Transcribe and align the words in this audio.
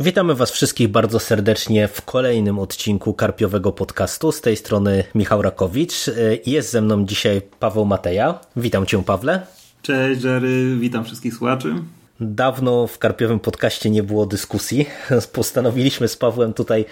Witamy 0.00 0.34
Was 0.34 0.50
wszystkich 0.50 0.88
bardzo 0.88 1.18
serdecznie 1.18 1.88
w 1.88 2.02
kolejnym 2.02 2.58
odcinku 2.58 3.14
Karpiowego 3.14 3.72
Podcastu. 3.72 4.32
Z 4.32 4.40
tej 4.40 4.56
strony 4.56 5.04
Michał 5.14 5.42
Rakowicz. 5.42 6.10
Jest 6.46 6.70
ze 6.70 6.80
mną 6.80 7.04
dzisiaj 7.04 7.42
Paweł 7.60 7.84
Mateja. 7.84 8.38
Witam 8.56 8.86
Cię, 8.86 9.02
Pawle. 9.02 9.46
Cześć, 9.82 10.24
Jerry. 10.24 10.76
Witam 10.80 11.04
wszystkich 11.04 11.34
słuchaczy. 11.34 11.74
Dawno 12.20 12.86
w 12.86 12.98
Karpiowym 12.98 13.40
podcaście 13.40 13.90
nie 13.90 14.02
było 14.02 14.26
dyskusji. 14.26 14.86
Postanowiliśmy 15.32 16.08
z 16.08 16.16
Pawłem 16.16 16.52
tutaj 16.52 16.84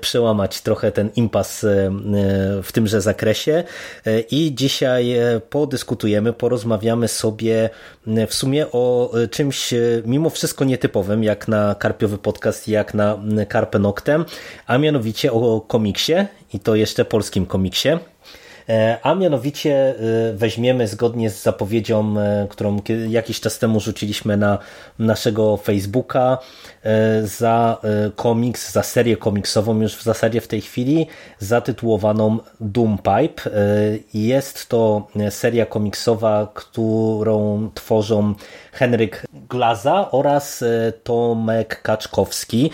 przełamać 0.00 0.60
trochę 0.60 0.92
ten 0.92 1.10
impas 1.16 1.64
e, 1.64 1.90
w 2.62 2.72
tymże 2.72 3.00
zakresie 3.00 3.64
e, 4.06 4.20
i 4.20 4.54
dzisiaj 4.54 5.12
e, 5.12 5.40
podyskutujemy, 5.40 6.32
porozmawiamy 6.32 7.08
sobie 7.08 7.70
w 8.28 8.34
sumie 8.34 8.66
o 8.72 9.12
czymś 9.30 9.74
mimo 10.04 10.30
wszystko 10.30 10.64
nietypowym, 10.64 11.24
jak 11.24 11.48
na 11.48 11.74
Karpiowy 11.74 12.18
podcast, 12.18 12.68
jak 12.68 12.94
na 12.94 13.18
Karpę 13.48 13.78
Noctem, 13.78 14.24
a 14.66 14.78
mianowicie 14.78 15.32
o 15.32 15.60
komiksie 15.60 16.14
i 16.54 16.60
to 16.60 16.74
jeszcze 16.74 17.04
polskim 17.04 17.46
komiksie. 17.46 17.88
E, 18.68 18.98
a 19.02 19.14
mianowicie 19.14 19.74
e, 19.74 19.94
weźmiemy 20.32 20.88
zgodnie 20.88 21.30
z 21.30 21.42
zapowiedzią, 21.42 22.20
e, 22.20 22.46
którą 22.50 22.80
jakiś 23.08 23.40
czas 23.40 23.58
temu 23.58 23.80
rzuciliśmy 23.80 24.36
na 24.36 24.58
naszego 24.98 25.56
Facebooka 25.56 26.38
za 27.24 27.80
komiks, 28.16 28.72
za 28.72 28.82
serię 28.82 29.16
komiksową 29.16 29.80
już 29.80 29.96
w 29.96 30.02
zasadzie 30.02 30.40
w 30.40 30.48
tej 30.48 30.60
chwili 30.60 31.06
zatytułowaną 31.38 32.38
Doom 32.60 32.98
Pipe. 32.98 33.50
Jest 34.14 34.68
to 34.68 35.08
seria 35.30 35.66
komiksowa, 35.66 36.52
którą 36.54 37.70
tworzą 37.74 38.34
Henryk 38.72 39.26
Glaza 39.48 40.10
oraz 40.10 40.64
Tomek 41.04 41.82
Kaczkowski. 41.82 42.70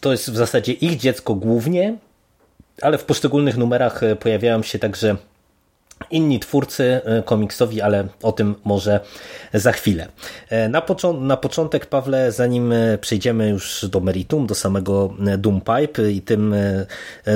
To 0.00 0.12
jest 0.12 0.30
w 0.30 0.36
zasadzie 0.36 0.72
ich 0.72 0.96
dziecko 0.96 1.34
głównie, 1.34 1.96
ale 2.82 2.98
w 2.98 3.04
poszczególnych 3.04 3.56
numerach 3.56 4.02
e, 4.02 4.16
pojawiają 4.16 4.62
się 4.62 4.78
także 4.78 5.16
inni 6.10 6.40
twórcy 6.40 7.00
e, 7.04 7.22
komiksowi, 7.22 7.80
ale 7.80 8.08
o 8.22 8.32
tym 8.32 8.54
może 8.64 9.00
za 9.54 9.72
chwilę. 9.72 10.08
E, 10.48 10.68
na, 10.68 10.80
począ 10.80 11.20
na 11.20 11.36
początek, 11.36 11.86
Pawle, 11.86 12.32
zanim 12.32 12.74
przejdziemy 13.00 13.48
już 13.48 13.86
do 13.88 14.00
meritum, 14.00 14.46
do 14.46 14.54
samego 14.54 15.14
Doom 15.38 15.60
Pipe 15.60 16.12
i 16.12 16.22
tym, 16.22 16.54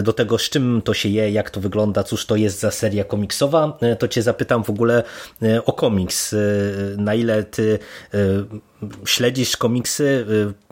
do 0.02 0.12
tego, 0.12 0.38
z 0.38 0.42
czym 0.42 0.82
to 0.84 0.94
się 0.94 1.08
je, 1.08 1.30
jak 1.30 1.50
to 1.50 1.60
wygląda, 1.60 2.02
cóż 2.02 2.26
to 2.26 2.36
jest 2.36 2.60
za 2.60 2.70
seria 2.70 3.04
komiksowa, 3.04 3.78
to 3.98 4.08
cię 4.08 4.22
zapytam 4.22 4.64
w 4.64 4.70
ogóle 4.70 5.02
o 5.64 5.72
komiks. 5.72 6.34
Na 6.96 7.14
ile 7.14 7.44
ty 7.44 7.78
śledzisz 9.04 9.56
komiksy, 9.56 10.26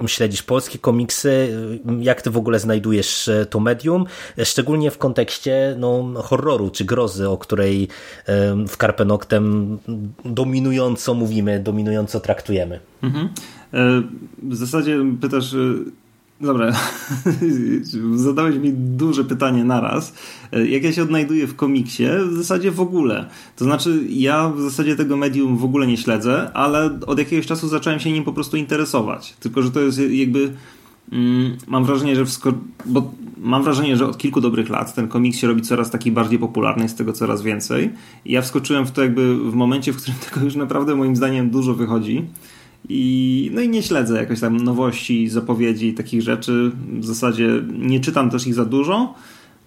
y, 0.05 0.09
śledzisz 0.09 0.43
polskie 0.43 0.79
komiksy, 0.79 1.29
y, 1.29 1.81
jak 2.01 2.23
ty 2.23 2.31
w 2.31 2.37
ogóle 2.37 2.59
znajdujesz 2.59 3.29
e, 3.29 3.47
to 3.47 3.61
medium, 3.61 4.07
e, 4.39 4.45
szczególnie 4.45 4.91
w 4.91 4.99
kontekście 4.99 5.77
no, 5.79 6.13
horroru 6.23 6.71
czy 6.71 6.85
grozy, 6.85 7.29
o 7.29 7.39
której 7.39 7.89
e, 8.27 8.67
w 8.69 8.77
Carpe 8.77 9.05
Noctem 9.05 9.79
dominująco 10.25 11.15
mówimy, 11.15 11.61
dominująco 11.61 12.21
traktujemy. 12.21 12.81
Mhm. 13.03 13.29
W 14.43 14.57
zasadzie 14.57 14.99
pytasz 15.21 15.55
Dobra, 16.41 16.73
zadałeś 18.15 18.57
mi 18.57 18.73
duże 18.73 19.25
pytanie 19.25 19.65
naraz. 19.65 20.15
Jak 20.69 20.83
ja 20.85 20.93
się 20.93 21.03
odnajduję 21.03 21.47
w 21.47 21.57
komiksie? 21.57 22.05
W 22.31 22.37
zasadzie 22.37 22.71
w 22.71 22.81
ogóle. 22.81 23.29
To 23.57 23.65
znaczy, 23.65 24.05
ja 24.09 24.49
w 24.49 24.61
zasadzie 24.61 24.97
tego 24.97 25.17
medium 25.17 25.57
w 25.57 25.65
ogóle 25.65 25.87
nie 25.87 25.97
śledzę, 25.97 26.51
ale 26.55 26.99
od 27.07 27.19
jakiegoś 27.19 27.47
czasu 27.47 27.69
zacząłem 27.69 28.01
się 28.01 28.13
nim 28.13 28.25
po 28.25 28.33
prostu 28.33 28.57
interesować. 28.57 29.35
Tylko, 29.41 29.63
że 29.63 29.71
to 29.71 29.81
jest 29.81 30.01
jakby. 30.11 30.53
Mm, 31.13 31.57
mam 31.67 31.85
wrażenie, 31.85 32.17
że 32.17 32.25
wsko- 32.25 32.53
bo 32.87 33.11
mam 33.39 33.63
wrażenie, 33.63 33.97
że 33.97 34.07
od 34.07 34.19
kilku 34.19 34.41
dobrych 34.41 34.71
lat 34.71 34.95
ten 34.95 35.09
komiks 35.09 35.39
się 35.39 35.47
robi 35.47 35.63
coraz 35.63 35.91
taki 35.91 36.13
bardziej 36.13 36.39
popularny, 36.39 36.83
jest 36.83 36.99
tego 36.99 37.13
coraz 37.13 37.43
więcej. 37.43 37.91
I 38.25 38.33
ja 38.33 38.43
wskoczyłem 38.43 38.87
w 38.87 38.91
to 38.91 39.03
jakby 39.03 39.51
w 39.51 39.55
momencie, 39.55 39.93
w 39.93 39.97
którym 39.97 40.19
tego 40.31 40.45
już 40.45 40.57
naprawdę 40.57 40.95
moim 40.95 41.17
zdaniem 41.17 41.51
dużo 41.51 41.75
wychodzi. 41.75 42.25
I, 42.89 43.51
no 43.55 43.61
i 43.61 43.69
nie 43.69 43.83
śledzę 43.83 44.17
jakoś 44.17 44.41
tam 44.41 44.57
nowości, 44.57 45.29
zapowiedzi, 45.29 45.95
takich 45.95 46.23
rzeczy. 46.23 46.71
W 46.99 47.05
zasadzie 47.05 47.49
nie 47.79 48.01
czytam 48.01 48.31
też 48.31 48.47
ich 48.47 48.55
za 48.55 48.65
dużo, 48.65 49.15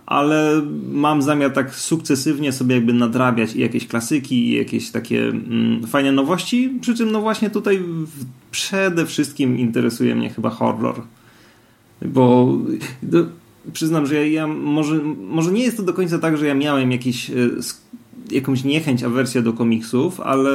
ale 0.06 0.62
mam 0.92 1.22
zamiar 1.22 1.54
tak 1.54 1.76
sukcesywnie 1.76 2.52
sobie 2.52 2.76
jakby 2.76 2.94
nadrabiać 2.94 3.56
i 3.56 3.60
jakieś 3.60 3.88
klasyki, 3.88 4.48
i 4.48 4.58
jakieś 4.58 4.92
takie 4.92 5.28
mm, 5.28 5.88
fajne 5.88 6.12
nowości. 6.12 6.78
Przy 6.82 6.96
czym 6.96 7.12
no 7.12 7.22
właśnie 7.22 7.50
tutaj 7.50 7.84
przede 8.52 9.06
wszystkim 9.06 9.60
interesuje 9.60 10.16
mnie 10.16 10.30
chyba 10.30 10.50
horror. 10.50 11.02
Bo 12.06 12.58
no, 13.04 13.26
przyznam, 13.74 14.06
że 14.06 14.16
ja, 14.16 14.28
ja, 14.28 14.48
może, 14.48 14.96
może 15.30 15.52
nie 15.52 15.64
jest 15.64 15.78
to 15.78 15.84
do 15.84 15.94
końca 15.94 16.20
tak, 16.20 16.38
że 16.38 16.48
ja 16.48 16.54
miałem 16.56 16.92
jakieś 16.92 17.30
e, 17.30 17.34
jakąś 18.32 18.64
niechęć, 18.64 19.04
awersję 19.04 19.42
do 19.42 19.54
komiksów, 19.54 20.20
ale 20.20 20.52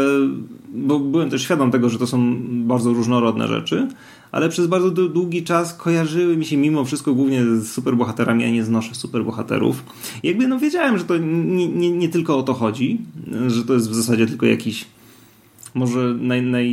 bo 0.74 0.98
byłem 0.98 1.30
też 1.30 1.42
świadom 1.42 1.70
tego, 1.70 1.88
że 1.88 1.98
to 1.98 2.06
są 2.06 2.36
bardzo 2.66 2.92
różnorodne 2.92 3.48
rzeczy, 3.48 3.88
ale 4.32 4.48
przez 4.48 4.66
bardzo 4.66 4.90
długi 4.90 5.42
czas 5.42 5.74
kojarzyły 5.74 6.36
mi 6.36 6.44
się 6.44 6.56
mimo 6.56 6.84
wszystko 6.84 7.14
głównie 7.14 7.44
z 7.44 7.68
superbohaterami, 7.68 8.42
ja 8.42 8.50
nie 8.50 8.64
znoszę 8.64 8.94
superbohaterów. 8.94 9.84
I 10.22 10.28
jakby 10.28 10.48
no 10.48 10.58
wiedziałem, 10.58 10.98
że 10.98 11.04
to 11.04 11.16
nie, 11.18 11.68
nie, 11.68 11.90
nie 11.90 12.08
tylko 12.08 12.38
o 12.38 12.42
to 12.42 12.54
chodzi, 12.54 12.98
że 13.46 13.64
to 13.64 13.74
jest 13.74 13.90
w 13.90 13.94
zasadzie 13.94 14.26
tylko 14.26 14.46
jakiś 14.46 14.84
może 15.74 16.14
naj, 16.20 16.42
naj, 16.42 16.70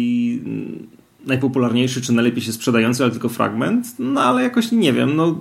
najpopularniejszy 1.26 2.02
czy 2.02 2.14
najlepiej 2.14 2.42
się 2.42 2.54
sprzedający, 2.54 3.04
ale 3.04 3.12
tylko 3.12 3.30
fragment, 3.30 3.88
no 4.00 4.22
ale 4.22 4.44
jakoś 4.44 4.72
nie 4.72 4.94
wiem, 4.94 5.16
no 5.16 5.40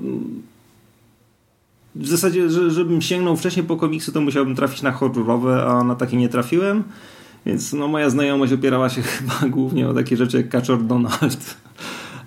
w 1.97 2.09
zasadzie, 2.09 2.50
że, 2.50 2.71
żebym 2.71 3.03
sięgnął 3.03 3.37
wcześniej 3.37 3.66
po 3.66 3.77
komiksu, 3.77 4.12
to 4.12 4.21
musiałbym 4.21 4.56
trafić 4.56 4.82
na 4.82 4.93
horrorowe, 4.93 5.65
a 5.66 5.84
na 5.84 5.94
takie 5.94 6.16
nie 6.16 6.28
trafiłem. 6.28 6.84
Więc 7.47 7.72
no, 7.72 7.88
moja 7.88 8.10
znajomość 8.10 8.53
opierała 8.53 8.91
się 8.91 9.03
chyba 9.12 9.49
głównie 9.49 9.88
o 9.88 9.94
takie 9.94 10.16
rzeczy 10.16 10.37
jak 10.37 10.49
Kaczor 10.49 10.84
Donald. 10.84 11.56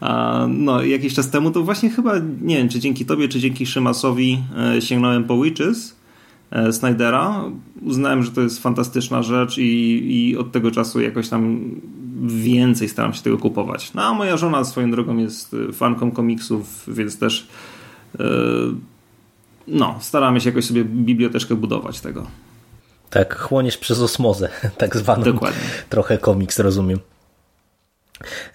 A, 0.02 0.46
no, 0.50 0.84
jakiś 0.84 1.14
czas 1.14 1.30
temu 1.30 1.52
to 1.52 1.64
właśnie 1.64 1.90
chyba, 1.90 2.14
nie 2.42 2.58
wiem, 2.58 2.70
czy 2.70 2.80
dzięki 2.80 3.06
tobie, 3.06 3.28
czy 3.28 3.40
dzięki 3.40 3.66
Szymasowi 3.66 4.44
e, 4.58 4.82
sięgnąłem 4.82 5.24
po 5.24 5.42
Witches 5.42 5.96
e, 6.52 6.74
Snydera. 6.74 7.44
Uznałem, 7.82 8.24
że 8.24 8.32
to 8.32 8.42
jest 8.42 8.62
fantastyczna 8.62 9.24
rzecz 9.24 9.58
i, 9.58 10.30
i 10.30 10.38
od 10.38 10.52
tego 10.52 10.72
czasu 10.72 11.02
jakoś 11.02 11.30
tam 11.30 11.72
więcej 12.26 12.90
staram 12.90 13.14
się 13.14 13.22
tego 13.22 13.38
kupować. 13.38 13.94
No 13.94 14.04
a 14.04 14.14
moja 14.14 14.38
żona 14.38 14.64
swoją 14.64 14.92
drogą 14.92 15.18
jest 15.18 15.56
fanką 15.74 16.12
komiksów, 16.12 16.84
więc 16.88 17.20
też 17.20 17.48
e, 18.20 18.24
no, 19.68 19.98
staramy 20.02 20.42
się 20.42 20.50
jakoś 20.50 20.66
sobie 20.66 20.84
biblioteczkę 20.86 21.56
budować 21.56 22.00
tego. 22.00 22.28
Tak, 23.10 23.40
chłoniesz 23.40 23.78
przez 23.78 24.00
osmozę, 24.00 24.50
tak 24.78 24.98
zwaną. 24.98 25.24
Dokładnie. 25.24 25.62
Trochę 25.90 26.18
komiks, 26.18 26.60
rozumiem. 26.60 27.00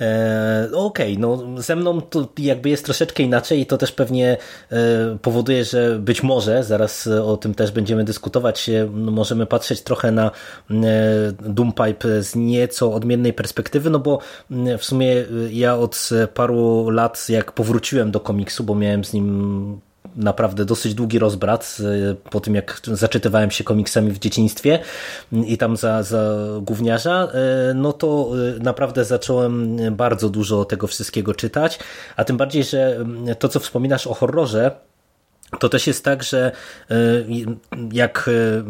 E, 0.01 0.69
Okej, 0.73 1.13
okay, 1.13 1.21
no 1.21 1.63
ze 1.63 1.77
mną 1.77 2.01
to 2.01 2.29
jakby 2.39 2.69
jest 2.69 2.85
troszeczkę 2.85 3.23
inaczej 3.23 3.61
i 3.61 3.67
to 3.67 3.79
też 3.79 3.93
pewnie 3.93 4.37
e, 4.71 4.77
powoduje, 5.23 5.65
że 5.65 5.99
być 5.99 6.23
może, 6.23 6.65
zaraz 6.65 7.07
o 7.07 7.37
tym 7.37 7.55
też 7.55 7.71
będziemy 7.71 8.05
dyskutować, 8.05 8.71
no, 8.93 9.13
możemy 9.13 9.47
patrzeć 9.47 9.83
trochę 9.83 10.13
na 10.13 10.31
e, 10.71 10.73
Doompipe 11.33 12.23
z 12.23 12.37
nieco 12.37 12.93
odmiennej 12.93 13.33
perspektywy, 13.33 13.91
no 13.91 13.99
bo 13.99 14.19
w 14.79 14.85
sumie 14.85 15.25
ja 15.51 15.77
od 15.77 16.11
paru 16.35 16.91
lat 16.91 17.27
jak 17.29 17.53
powróciłem 17.53 18.11
do 18.11 18.21
komiksu, 18.21 18.65
bo 18.65 18.75
miałem 18.75 19.05
z 19.05 19.13
nim 19.13 19.81
naprawdę 20.17 20.65
dosyć 20.65 20.95
długi 20.95 21.19
rozbrat 21.19 21.79
po 22.31 22.41
tym, 22.41 22.55
jak 22.55 22.81
zaczytywałem 22.85 23.51
się 23.51 23.65
komiksami 23.65 24.11
w 24.11 24.19
dzieciństwie 24.19 24.79
i 25.33 25.59
tam 25.59 25.77
za, 25.77 26.03
za 26.03 26.37
gówniarza, 26.61 27.29
e, 27.33 27.75
no 27.75 27.93
to 27.93 28.33
e, 28.57 28.63
naprawdę 28.63 29.05
zacząłem 29.05 29.77
bardzo 29.97 30.29
dużo 30.29 30.65
tego 30.65 30.87
wszystkiego 30.87 31.35
czytać, 31.35 31.79
a 32.17 32.25
tym 32.25 32.37
bardziej, 32.37 32.65
że 32.65 33.05
to, 33.39 33.49
co 33.49 33.61
wspominasz 33.61 34.07
o 34.07 34.15
horrorze, 34.15 34.71
to 35.59 35.69
też 35.69 35.87
jest 35.87 36.05
tak, 36.05 36.23
że 36.23 36.53
e, 36.91 36.95
jak 37.93 38.29
e, 38.29 38.63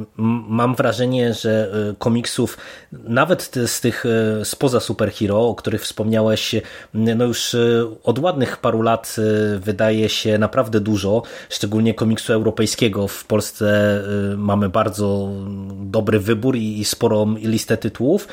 mam 0.49 0.75
wrażenie, 0.75 1.35
że 1.35 1.73
e, 1.91 1.95
komiksów, 1.99 2.59
nawet 2.93 3.51
z 3.67 3.81
tych 3.81 4.05
spoza 4.45 4.81
superhero, 4.81 5.49
o 5.49 5.55
których 5.55 5.83
wspomniałeś, 5.83 6.55
no 6.95 7.25
już 7.25 7.57
od 8.05 8.19
ładnych 8.19 8.57
paru 8.57 8.83
lat 8.83 9.17
wydaje 9.59 10.09
się 10.09 10.39
naprawdę 10.39 10.81
dużo, 10.81 11.23
szczególnie 11.51 11.95
komiksu 11.95 12.33
europejskiego. 12.33 13.09
W 13.09 13.25
Polsce 13.25 14.01
mamy 14.37 14.69
bardzo 14.69 15.29
dobry 15.73 16.21
wybór 16.21 16.57
i 16.57 16.85
sporą 16.85 17.35
listę 17.37 17.77
tytułów, 17.77 18.29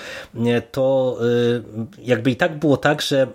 to 0.71 1.17
jakby 2.01 2.31
i 2.31 2.35
tak 2.35 2.59
było 2.59 2.77
tak, 2.77 3.01
że 3.01 3.27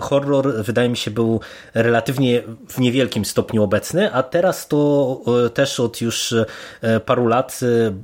horror 0.00 0.54
wydaje 0.62 0.88
mi 0.88 0.96
się 0.96 1.10
był 1.10 1.40
relatywnie 1.74 2.42
w 2.68 2.78
niewielkim 2.78 3.24
stopniu 3.24 3.62
obecny, 3.62 4.12
a 4.12 4.22
teraz 4.22 4.57
to 4.66 5.20
też 5.54 5.80
od 5.80 6.00
już 6.00 6.34
paru 7.06 7.26
lat 7.26 7.60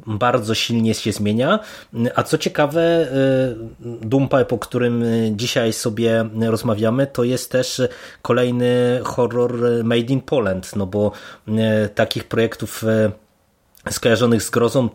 bardzo 0.07 0.55
silnie 0.55 0.95
się 0.95 1.13
zmienia, 1.13 1.59
a 2.15 2.23
co 2.23 2.39
ciekawe 2.39 3.07
Doompipe, 3.81 4.55
o 4.55 4.59
którym 4.59 5.05
dzisiaj 5.31 5.73
sobie 5.73 6.29
rozmawiamy, 6.41 7.07
to 7.07 7.25
jest 7.25 7.51
też 7.51 7.83
kolejny 8.23 9.01
horror 9.05 9.85
made 9.85 10.13
in 10.13 10.21
Poland, 10.21 10.77
no 10.77 10.87
bo 10.87 11.13
takich 11.95 12.25
projektów 12.25 12.85
skojarzonych 13.91 14.43
z 14.43 14.51
grozą 14.51 14.89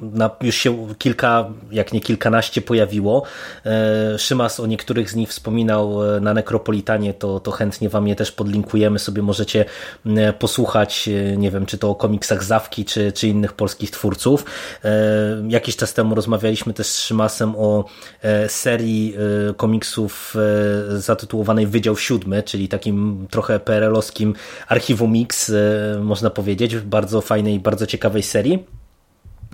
na, 0.00 0.30
już 0.40 0.54
się 0.54 0.86
kilka, 0.98 1.50
jak 1.70 1.92
nie 1.92 2.00
kilkanaście 2.00 2.62
pojawiło. 2.62 3.22
E, 3.66 4.18
Szymas 4.18 4.60
o 4.60 4.66
niektórych 4.66 5.10
z 5.10 5.14
nich 5.14 5.28
wspominał 5.28 6.16
e, 6.16 6.20
na 6.20 6.34
Nekropolitanie, 6.34 7.14
to, 7.14 7.40
to 7.40 7.50
chętnie 7.50 7.88
wam 7.88 8.08
je 8.08 8.16
też 8.16 8.32
podlinkujemy, 8.32 8.98
sobie 8.98 9.22
możecie 9.22 9.64
posłuchać, 10.38 11.08
e, 11.08 11.36
nie 11.36 11.50
wiem, 11.50 11.66
czy 11.66 11.78
to 11.78 11.90
o 11.90 11.94
komiksach 11.94 12.44
Zawki, 12.44 12.84
czy, 12.84 13.12
czy 13.12 13.28
innych 13.28 13.52
polskich 13.52 13.90
twórców. 13.90 14.44
Jakiś 15.48 15.76
czas 15.76 15.94
temu 15.94 16.14
rozmawialiśmy 16.14 16.74
też 16.74 16.86
z 16.86 17.00
Szymasem 17.00 17.54
o 17.56 17.84
serii 18.48 19.14
komiksów 19.56 20.34
zatytułowanej 20.90 21.66
Wydział 21.66 21.96
Siódmy, 21.96 22.42
czyli 22.42 22.68
takim 22.68 23.26
trochę 23.30 23.60
PRL-owskim 23.60 24.34
archiwum 24.68 25.08
można 26.00 26.30
powiedzieć, 26.30 26.76
bardzo 26.76 27.20
fajnej, 27.20 27.60
bardzo 27.60 27.86
ciekawej 27.86 28.22
serii. 28.28 28.66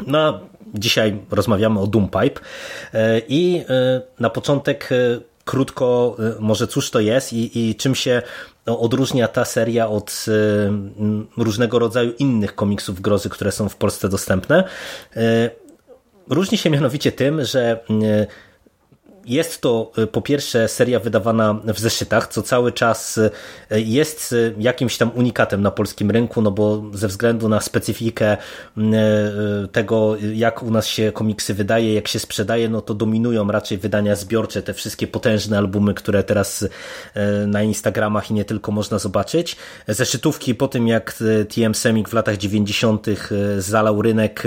No, 0.06 0.40
dzisiaj 0.74 1.18
rozmawiamy 1.30 1.80
o 1.80 1.86
Doompipe 1.86 2.40
e, 2.94 3.20
i 3.28 3.64
e, 3.68 4.02
na 4.20 4.30
początek 4.30 4.92
e, 4.92 5.20
krótko 5.44 6.16
może 6.40 6.66
cóż 6.66 6.90
to 6.90 7.00
jest 7.00 7.32
i, 7.32 7.68
i 7.70 7.74
czym 7.74 7.94
się 7.94 8.22
no, 8.66 8.80
odróżnia 8.80 9.28
ta 9.28 9.44
seria 9.44 9.88
od 9.88 10.26
różnego 11.36 11.78
rodzaju 11.78 12.12
innych 12.18 12.54
komiksów 12.54 13.00
grozy, 13.00 13.30
które 13.30 13.52
są 13.52 13.68
w 13.68 13.76
Polsce 13.76 14.08
dostępne. 14.08 14.64
Różni 16.28 16.58
się 16.58 16.70
mianowicie 16.70 17.12
tym, 17.12 17.44
że 17.44 17.80
jest 19.26 19.60
to 19.60 19.92
y, 19.98 20.06
po 20.06 20.22
pierwsze 20.22 20.68
seria 20.68 21.00
wydawana 21.00 21.60
w 21.64 21.78
zeszytach, 21.78 22.28
co 22.28 22.42
cały 22.42 22.72
czas 22.72 23.18
y, 23.18 23.30
jest 23.70 24.32
y, 24.32 24.54
jakimś 24.58 24.96
tam 24.96 25.10
unikatem 25.14 25.62
na 25.62 25.70
polskim 25.70 26.10
rynku, 26.10 26.42
no 26.42 26.50
bo 26.50 26.82
ze 26.92 27.08
względu 27.08 27.48
na 27.48 27.60
specyfikę 27.60 28.36
tego, 29.72 30.16
jak 30.34 30.62
u 30.62 30.70
nas 30.70 30.86
się 30.86 31.12
komiksy 31.12 31.54
wydaje, 31.54 31.94
jak 31.94 32.08
się 32.08 32.18
sprzedaje, 32.18 32.68
no 32.68 32.80
to 32.80 32.94
dominują 32.94 33.48
raczej 33.48 33.78
wydania 33.78 34.16
zbiorcze, 34.16 34.62
te 34.62 34.74
wszystkie 34.74 35.06
potężne 35.06 35.58
albumy, 35.58 35.94
które 35.94 36.22
teraz 36.22 36.64
na 37.46 37.62
Instagramach 37.62 38.30
i 38.30 38.34
nie 38.34 38.44
tylko 38.44 38.72
można 38.72 38.98
zobaczyć. 38.98 39.56
Zeszytówki 39.88 40.54
po 40.54 40.68
tym, 40.68 40.88
jak 40.88 41.14
TM 41.54 41.74
Semik 41.74 42.08
w 42.08 42.12
latach 42.12 42.36
90. 42.36 43.06
zalał 43.58 44.02
rynek, 44.02 44.42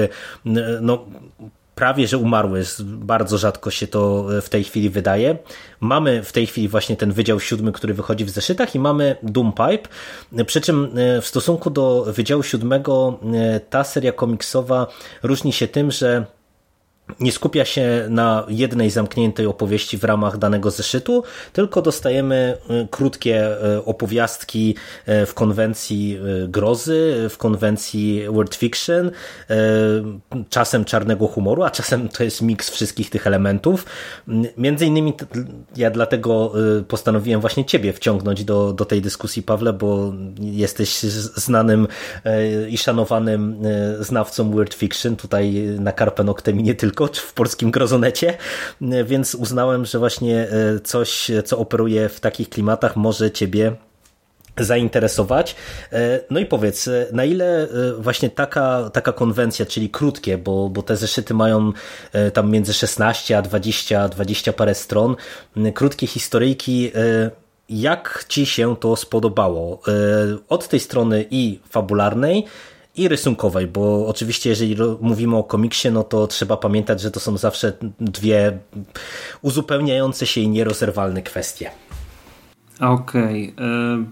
no 0.82 1.06
prawie 1.78 2.08
że 2.08 2.18
umarły. 2.18 2.64
Bardzo 2.84 3.38
rzadko 3.38 3.72
się 3.72 3.88
to 3.88 4.28
e, 4.38 4.42
w 4.42 4.50
tej 4.50 4.64
chwili 4.64 4.90
wydaje. 4.90 5.38
Mamy 5.80 6.24
w 6.24 6.32
tej 6.32 6.48
chwili 6.48 6.68
właśnie 6.68 6.96
ten 6.96 7.12
Wydział 7.12 7.40
Siódmy, 7.40 7.72
który 7.72 7.94
wychodzi 7.94 8.26
w 8.26 8.30
zeszytach 8.30 8.76
i 8.76 8.80
mamy 8.80 9.16
Doompipe. 9.24 9.90
Przy 10.46 10.62
czym 10.62 10.90
e, 10.98 11.22
w 11.22 11.28
stosunku 11.28 11.70
do 11.70 12.06
Wydziału 12.08 12.44
Siódmego 12.44 13.20
e, 13.34 13.60
ta 13.60 13.84
seria 13.84 14.12
komiksowa 14.12 14.88
różni 15.24 15.54
się 15.54 15.68
tym, 15.68 15.92
że 15.92 16.26
nie 17.19 17.31
skupia 17.31 17.65
się 17.65 18.06
na 18.09 18.45
jednej 18.50 18.89
zamkniętej 18.89 19.45
opowieści 19.45 19.98
w 19.98 20.04
ramach 20.04 20.38
danego 20.38 20.71
zeszytu, 20.71 21.24
tylko 21.54 21.81
dostajemy 21.81 22.57
y, 22.69 22.88
krótkie 22.92 23.65
y, 23.75 23.86
opowiastki 23.86 24.75
y, 25.09 25.25
w 25.25 25.33
konwencji 25.33 26.19
grozy, 26.48 27.27
w 27.30 27.38
konwencji 27.38 28.24
word 28.30 28.56
fiction, 28.56 29.12
czasem 30.50 30.86
czarnego 30.86 31.27
humoru, 31.27 31.63
a 31.63 31.69
czasem 31.69 32.09
to 32.09 32.24
jest 32.24 32.42
miks 32.42 32.69
wszystkich 32.69 33.09
tych 33.09 33.27
elementów. 33.27 33.86
Między 34.57 34.86
innymi 34.86 35.13
ja 35.75 35.92
dlatego 35.92 36.54
postanowiłem 36.88 37.42
właśnie 37.42 37.65
Ciebie 37.65 37.94
wciągnąć 37.94 38.44
do, 38.44 38.74
do 38.74 38.86
tej 38.86 39.01
dyskusji, 39.01 39.44
Pawle, 39.44 39.74
bo 39.74 40.13
jesteś 40.39 41.00
znanym 41.00 41.88
i 42.69 42.77
szanowanym 42.77 43.62
znawcą 44.00 44.51
word 44.51 44.74
fiction 44.74 45.15
tutaj 45.15 45.54
na 45.80 45.92
Karpenoktemie 45.92 46.63
nie 46.63 46.75
tylko 46.75 46.97
czy 47.10 47.22
w 47.22 47.34
polskim 47.34 47.72
grozonecie, 47.72 48.38
więc 49.06 49.36
uznałem, 49.36 49.86
że 49.86 50.00
właśnie 50.00 50.48
e, 50.50 50.80
coś, 50.80 51.32
co 51.46 51.58
operuje 51.58 52.10
w 52.10 52.20
takich 52.20 52.50
klimatach 52.50 52.96
może 52.96 53.32
ciebie 53.32 53.76
zainteresować. 54.58 55.56
E, 55.92 56.20
no 56.30 56.40
i 56.40 56.46
powiedz, 56.46 56.88
e, 56.88 57.08
na 57.12 57.26
ile 57.26 57.68
właśnie 58.00 58.30
taka, 58.30 58.90
taka 58.94 59.14
konwencja, 59.14 59.66
czyli 59.66 59.90
krótkie, 59.90 60.38
bo, 60.38 60.70
bo 60.70 60.84
te 60.84 60.98
zeszyty 60.98 61.34
mają 61.34 61.74
tam 62.34 62.52
między 62.52 62.74
16 62.74 63.38
a 63.38 63.42
20, 63.42 64.10
20 64.10 64.54
parę 64.54 64.76
stron, 64.76 65.16
krótkie 65.74 66.08
historyjki, 66.08 66.92
jak 67.70 68.26
ci 68.28 68.46
się 68.46 68.76
to 68.76 68.96
spodobało? 68.96 69.82
Od 70.50 70.68
tej 70.68 70.80
strony 70.80 71.26
i 71.32 71.60
fabularnej, 71.70 72.46
i 72.98 73.08
rysunkowej, 73.08 73.68
bo 73.68 74.08
oczywiście 74.08 74.50
jeżeli 74.50 74.76
mówimy 75.02 75.38
o 75.38 75.44
komiksie, 75.44 75.92
no 75.92 76.04
to 76.04 76.28
trzeba 76.28 76.58
pamiętać, 76.58 77.02
że 77.02 77.12
to 77.12 77.20
są 77.20 77.38
zawsze 77.38 77.74
dwie 78.00 78.58
uzupełniające 79.42 80.26
się 80.26 80.42
i 80.42 80.50
nierozerwalne 80.50 81.22
kwestie. 81.22 81.72
Okej. 82.80 83.54
Okay. 83.54 83.66
E, 83.66 84.04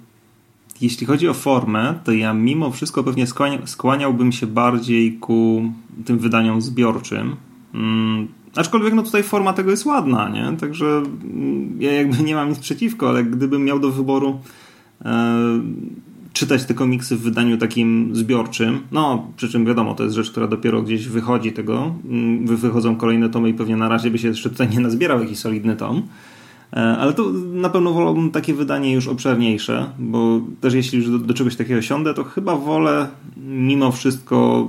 jeśli 0.82 1.08
chodzi 1.08 1.30
o 1.30 1.34
formę, 1.34 1.94
to 2.04 2.12
ja 2.12 2.34
mimo 2.34 2.72
wszystko 2.72 3.04
pewnie 3.04 3.26
skłaniałbym 3.66 4.32
się 4.32 4.48
bardziej 4.48 5.14
ku 5.14 5.72
tym 6.06 6.20
wydaniom 6.20 6.62
zbiorczym. 6.62 7.36
Mm, 7.74 8.28
aczkolwiek 8.56 8.94
no 8.94 9.04
tutaj 9.04 9.24
forma 9.24 9.54
tego 9.54 9.72
jest 9.72 9.86
ładna, 9.86 10.30
nie? 10.30 10.58
Także 10.58 10.86
mm, 10.86 11.82
ja 11.82 11.92
jakby 11.92 12.24
nie 12.24 12.36
mam 12.36 12.50
nic 12.50 12.60
przeciwko, 12.60 13.10
ale 13.10 13.24
gdybym 13.24 13.64
miał 13.64 13.80
do 13.80 13.92
wyboru 13.92 14.40
e, 15.06 15.36
czytać 16.36 16.66
te 16.66 16.74
komiksy 16.74 17.16
w 17.16 17.22
wydaniu 17.22 17.58
takim 17.58 18.10
zbiorczym. 18.16 18.80
No, 18.92 19.28
przy 19.38 19.50
czym 19.50 19.66
wiadomo, 19.66 19.96
to 19.96 20.04
jest 20.04 20.16
rzecz, 20.16 20.32
która 20.32 20.48
dopiero 20.48 20.82
gdzieś 20.82 21.08
wychodzi 21.08 21.52
tego. 21.52 21.96
Mm, 22.06 22.48
wychodzą 22.58 22.96
kolejne 22.96 23.30
tomy 23.30 23.50
i 23.50 23.54
pewnie 23.54 23.76
na 23.76 23.90
razie 23.90 24.12
by 24.12 24.18
się 24.18 24.28
jeszcze 24.28 24.50
tutaj 24.50 24.70
nie 24.70 24.80
nazbierał 24.80 25.20
jakiś 25.20 25.40
solidny 25.40 25.76
tom. 25.76 26.02
E, 26.74 26.78
ale 26.80 27.14
to 27.14 27.32
na 27.54 27.70
pewno 27.70 27.94
wolałbym 27.94 28.32
takie 28.32 28.54
wydanie 28.54 28.94
już 28.94 29.08
obszerniejsze, 29.08 29.90
bo 30.00 30.42
też 30.62 30.74
jeśli 30.74 30.98
już 31.00 31.10
do, 31.10 31.20
do 31.20 31.34
czegoś 31.34 31.56
takiego 31.56 31.82
siądę, 31.82 32.14
to 32.14 32.24
chyba 32.24 32.56
wolę 32.56 33.08
mimo 33.48 33.92
wszystko, 33.92 34.68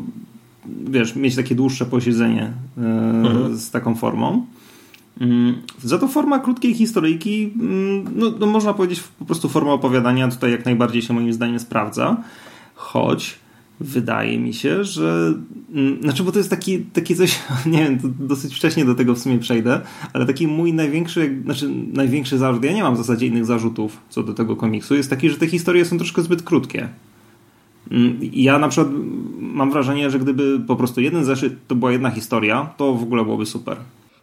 wiesz, 0.89 1.17
mieć 1.17 1.37
takie 1.37 1.55
dłuższe 1.55 1.87
posiedzenie 1.87 2.53
e, 2.79 2.81
mhm. 2.81 3.57
z 3.57 3.71
taką 3.71 3.95
formą. 3.95 4.47
Mm, 5.20 5.62
za 5.82 5.99
to 5.99 6.08
forma 6.08 6.38
krótkiej 6.38 6.75
historyjki, 6.75 7.52
mm, 7.61 8.04
no, 8.16 8.32
no, 8.40 8.46
można 8.46 8.75
powiedzieć 8.75 9.02
po 9.18 9.25
prostu 9.25 9.49
forma 9.49 9.73
opowiadania 9.73 10.28
tutaj 10.28 10.50
jak 10.50 10.64
najbardziej 10.64 11.02
się 11.02 11.14
moim 11.14 11.32
zdaniem 11.32 11.61
sprawdza, 11.61 12.16
choć 12.75 13.38
wydaje 13.80 14.38
mi 14.38 14.54
się, 14.54 14.85
że 14.85 15.35
mm, 15.75 16.02
znaczy, 16.02 16.23
bo 16.23 16.32
to 16.32 16.38
jest 16.38 16.50
taki, 16.50 16.78
taki 16.78 17.16
coś, 17.16 17.38
nie 17.66 17.78
wiem, 17.78 17.99
dosyć 18.20 18.54
wcześnie 18.54 18.85
do 18.85 18.94
tego 18.94 19.14
w 19.14 19.18
sumie 19.18 19.38
przejdę, 19.38 19.80
ale 20.12 20.26
taki 20.26 20.46
mój 20.46 20.73
największy, 20.73 21.42
znaczy 21.44 21.70
największy 21.92 22.38
zarzut, 22.38 22.64
ja 22.64 22.73
nie 22.73 22.82
mam 22.82 22.94
w 22.94 22.99
zasadzie 22.99 23.26
innych 23.26 23.46
zarzutów 23.46 23.99
co 24.08 24.23
do 24.23 24.35
tego 24.35 24.56
komiksu, 24.56 24.94
jest 24.94 25.11
taki, 25.11 25.30
że 25.30 25.37
te 25.37 25.46
historie 25.46 25.85
są 25.85 25.99
troszkę 25.99 26.23
zbyt 26.23 26.42
krótkie. 26.42 26.88
Ja 28.32 28.58
na 28.58 28.68
przykład 28.68 28.92
mam 29.38 29.70
wrażenie, 29.70 30.11
że 30.11 30.18
gdyby 30.18 30.61
po 30.66 30.76
prostu 30.76 31.00
jeden 31.00 31.25
zeszyt 31.25 31.54
to 31.68 31.75
była 31.75 31.92
jedna 31.92 32.11
historia, 32.11 32.70
to 32.76 32.94
w 32.94 33.02
ogóle 33.02 33.25
byłoby 33.25 33.46
super. 33.46 33.76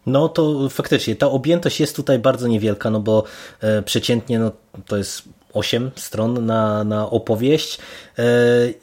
No 0.05 0.29
to 0.29 0.69
faktycznie 0.69 1.15
ta 1.15 1.27
objętość 1.27 1.79
jest 1.79 1.95
tutaj 1.95 2.19
bardzo 2.19 2.47
niewielka, 2.47 2.89
no 2.89 2.99
bo 2.99 3.23
e, 3.61 3.81
przeciętnie 3.81 4.39
no, 4.39 4.51
to 4.85 4.97
jest 4.97 5.23
8 5.53 5.91
stron 5.95 6.45
na, 6.45 6.83
na 6.83 7.09
opowieść 7.09 7.79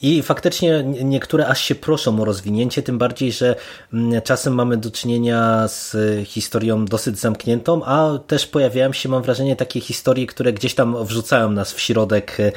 i 0.02 0.22
faktycznie 0.22 0.84
niektóre 0.84 1.46
aż 1.46 1.60
się 1.60 1.74
proszą 1.74 2.20
o 2.20 2.24
rozwinięcie, 2.24 2.82
tym 2.82 2.98
bardziej, 2.98 3.32
że 3.32 3.56
mm, 3.92 4.22
czasem 4.22 4.54
mamy 4.54 4.76
do 4.76 4.90
czynienia 4.90 5.68
z 5.68 5.96
historią 6.28 6.84
dosyć 6.84 7.18
zamkniętą, 7.18 7.84
a 7.84 8.18
też 8.26 8.46
pojawiają 8.46 8.92
się, 8.92 9.08
mam 9.08 9.22
wrażenie, 9.22 9.56
takie 9.56 9.80
historie, 9.80 10.26
które 10.26 10.52
gdzieś 10.52 10.74
tam 10.74 11.04
wrzucają 11.04 11.50
nas 11.50 11.72
w 11.72 11.80
środek 11.80 12.40
e, 12.40 12.52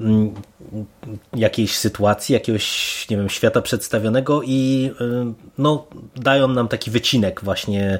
Mm, 0.00 0.34
jakiejś 1.36 1.76
sytuacji, 1.76 2.32
jakiegoś, 2.32 3.06
nie 3.10 3.16
wiem, 3.16 3.28
świata 3.28 3.62
przedstawionego 3.62 4.42
i 4.42 4.90
y, 5.00 5.04
no, 5.58 5.86
dają 6.16 6.48
nam 6.48 6.68
taki 6.68 6.90
wycinek 6.90 7.40
właśnie 7.44 7.98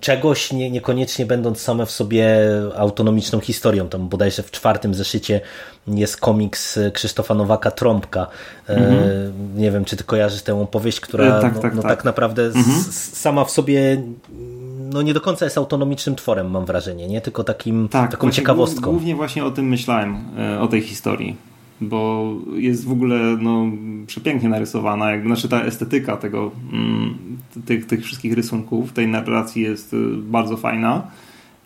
czegoś, 0.00 0.52
nie, 0.52 0.70
niekoniecznie 0.70 1.26
będąc 1.26 1.60
same 1.60 1.86
w 1.86 1.90
sobie 1.90 2.38
autonomiczną 2.76 3.40
historią. 3.40 3.88
Tam 3.88 4.08
bodajże 4.08 4.42
w 4.42 4.50
czwartym 4.50 4.94
zeszycie 4.94 5.40
jest 5.94 6.16
komiks 6.16 6.78
Krzysztofa 6.92 7.34
Nowaka 7.34 7.70
Trąbka. 7.70 8.26
Mhm. 8.68 9.32
Nie 9.56 9.70
wiem, 9.70 9.84
czy 9.84 9.96
ty 9.96 10.04
kojarzysz 10.04 10.42
tę 10.42 10.60
opowieść, 10.60 11.00
która 11.00 11.38
e, 11.38 11.40
tak, 11.40 11.54
no, 11.54 11.60
tak, 11.60 11.74
no, 11.74 11.82
tak. 11.82 11.90
tak 11.90 12.04
naprawdę 12.04 12.46
mhm. 12.46 12.82
sama 12.92 13.44
w 13.44 13.50
sobie 13.50 14.02
no 14.92 15.02
nie 15.02 15.14
do 15.14 15.20
końca 15.20 15.44
jest 15.44 15.58
autonomicznym 15.58 16.16
tworem, 16.16 16.50
mam 16.50 16.64
wrażenie, 16.64 17.08
nie 17.08 17.20
tylko 17.20 17.44
takim, 17.44 17.88
tak, 17.88 18.10
taką 18.10 18.30
ciekawostką. 18.30 18.90
Głównie 18.90 19.16
właśnie 19.16 19.44
o 19.44 19.50
tym 19.50 19.68
myślałem, 19.68 20.16
e, 20.38 20.60
o 20.60 20.68
tej 20.68 20.82
historii. 20.82 21.36
bo 21.80 22.32
jest 22.54 22.84
w 22.84 22.92
ogóle 22.92 23.16
no, 23.40 23.66
przepięknie 24.06 24.48
narysowana, 24.48 25.10
jakby 25.10 25.26
znaczy 25.26 25.48
ta 25.48 25.62
estetyka 25.62 26.16
tego, 26.16 26.50
mm, 26.72 27.18
tych, 27.66 27.86
tych 27.86 28.04
wszystkich 28.04 28.34
rysunków, 28.34 28.92
tej 28.92 29.08
narracji 29.08 29.62
jest 29.62 29.96
bardzo 30.16 30.56
fajna 30.56 31.10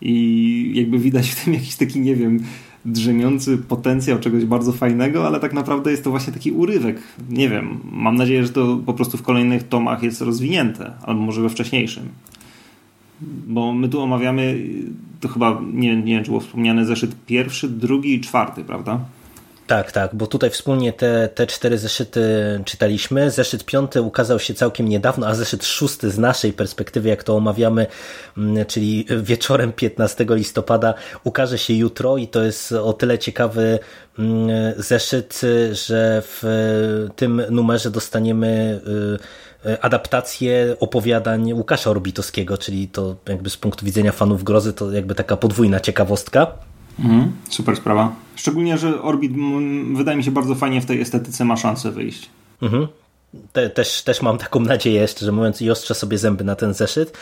i 0.01 0.73
jakby 0.75 0.99
widać 0.99 1.31
w 1.31 1.45
tym 1.45 1.55
jakiś 1.55 1.77
taki, 1.77 2.01
nie 2.01 2.17
wiem, 2.17 2.45
drzemiący 2.85 3.59
potencjał 3.59 4.19
czegoś 4.19 4.45
bardzo 4.45 4.73
fajnego, 4.73 5.27
ale 5.27 5.41
tak 5.41 5.53
naprawdę 5.53 5.91
jest 5.91 6.05
to 6.05 6.11
właśnie 6.11 6.33
taki 6.33 6.53
urywek. 6.53 7.03
Nie 7.31 7.49
wiem, 7.49 7.81
mam 7.93 8.17
nadzieję, 8.17 8.47
że 8.47 8.53
to 8.53 8.81
po 8.87 8.95
prostu 8.95 9.17
w 9.17 9.23
kolejnych 9.23 9.69
tomach 9.69 10.03
jest 10.03 10.21
rozwinięte, 10.21 10.93
albo 11.03 11.21
może 11.21 11.43
we 11.43 11.49
wcześniejszym. 11.49 12.09
Bo 13.47 13.73
my 13.73 13.89
tu 13.89 14.01
omawiamy, 14.01 14.69
to 15.21 15.29
chyba, 15.29 15.61
nie, 15.73 15.97
nie 15.97 16.15
wiem, 16.15 16.25
czy 16.25 16.31
było 16.31 16.41
wspomniane, 16.41 16.85
zeszyt 16.85 17.17
pierwszy, 17.27 17.69
drugi 17.69 18.15
i 18.15 18.21
czwarty, 18.21 18.65
prawda? 18.65 19.01
Tak, 19.67 19.93
tak, 19.93 20.15
bo 20.15 20.27
tutaj 20.27 20.51
wspólnie 20.51 20.93
te, 20.93 21.29
te 21.29 21.47
cztery 21.47 21.79
zeszyty 21.79 22.21
czytaliśmy. 22.65 23.31
Zeszyt 23.31 23.65
piąty 23.65 24.03
ukazał 24.03 24.39
się 24.39 24.55
całkiem 24.55 24.89
niedawno, 24.89 25.27
a 25.27 25.35
zeszyt 25.35 25.65
szósty 25.65 26.11
z 26.11 26.19
naszej 26.19 26.53
perspektywy, 26.53 27.09
jak 27.09 27.25
to 27.25 27.37
omawiamy, 27.37 27.87
mm, 28.39 28.67
czyli 28.67 29.07
wieczorem 29.23 29.73
15 29.73 30.27
listopada, 30.29 30.95
ukaże 31.25 31.59
się 31.59 31.75
jutro 31.75 32.17
i 32.17 32.29
to 32.29 32.43
jest 32.43 32.73
o 32.73 32.93
tyle 32.93 33.19
ciekawy 33.19 33.79
mm, 34.19 34.49
zeszyt, 34.77 35.41
że 35.73 36.23
w 36.25 36.43
tym 37.17 37.43
numerze 37.51 37.91
dostaniemy 37.91 38.81
y, 39.67 39.83
adaptację 39.83 40.77
opowiadań 40.81 41.53
Łukasza 41.53 41.91
Orbitowskiego, 41.91 42.59
czyli 42.59 42.89
to 42.89 43.17
jakby 43.29 43.51
z 43.51 43.57
punktu 43.57 43.87
widzenia 43.87 44.13
fanów 44.13 44.45
grozy 44.45 44.73
to 44.73 44.93
jakby 44.93 45.15
taka 45.15 45.37
podwójna 45.37 45.81
ciekawostka. 45.81 46.74
Mhm, 46.99 47.33
super 47.49 47.77
sprawa. 47.77 48.13
Szczególnie, 48.37 48.79
że 48.79 49.03
Orbit 49.03 49.33
wydaje 49.95 50.17
mi 50.17 50.25
się 50.25 50.31
bardzo 50.31 50.55
fajnie 50.55 50.81
w 50.81 50.87
tej 50.87 51.01
estetyce 51.01 51.45
ma 51.45 51.57
szansę 51.57 51.91
wyjść. 51.91 52.31
Mhm. 52.63 52.89
Te, 53.53 53.71
też, 53.71 54.03
też 54.03 54.23
mam 54.23 54.39
taką 54.39 54.61
nadzieję, 54.61 55.09
szczerze 55.09 55.33
mówiąc, 55.33 55.63
i 55.63 55.71
ostrzę 55.71 55.95
sobie 55.95 56.19
zęby 56.19 56.45
na 56.45 56.57
ten 56.57 56.75
zeszyt. 56.75 57.19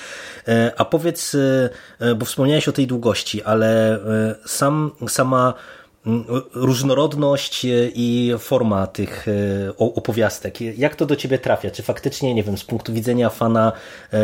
E, 0.49 0.73
a 0.76 0.85
powiedz, 0.85 1.35
e, 1.35 1.71
e, 1.99 2.14
bo 2.14 2.25
wspomniałeś 2.25 2.69
o 2.69 2.73
tej 2.73 2.87
długości, 2.87 3.43
ale 3.43 4.00
sam, 4.47 4.91
sama 5.09 5.55
różnorodność 6.54 7.66
i 7.94 8.35
forma 8.38 8.87
tych 8.87 9.26
e, 9.28 9.76
opowiastek. 9.76 10.61
Jak 10.61 10.97
to 10.97 11.06
do 11.06 11.16
ciebie 11.16 11.38
trafia? 11.38 11.71
Czy 11.71 11.82
faktycznie, 11.82 12.35
nie 12.35 12.42
wiem, 12.42 12.59
z 12.59 12.64
punktu 12.64 12.92
widzenia 12.92 13.30
fana 13.30 13.73
e, 14.12 14.18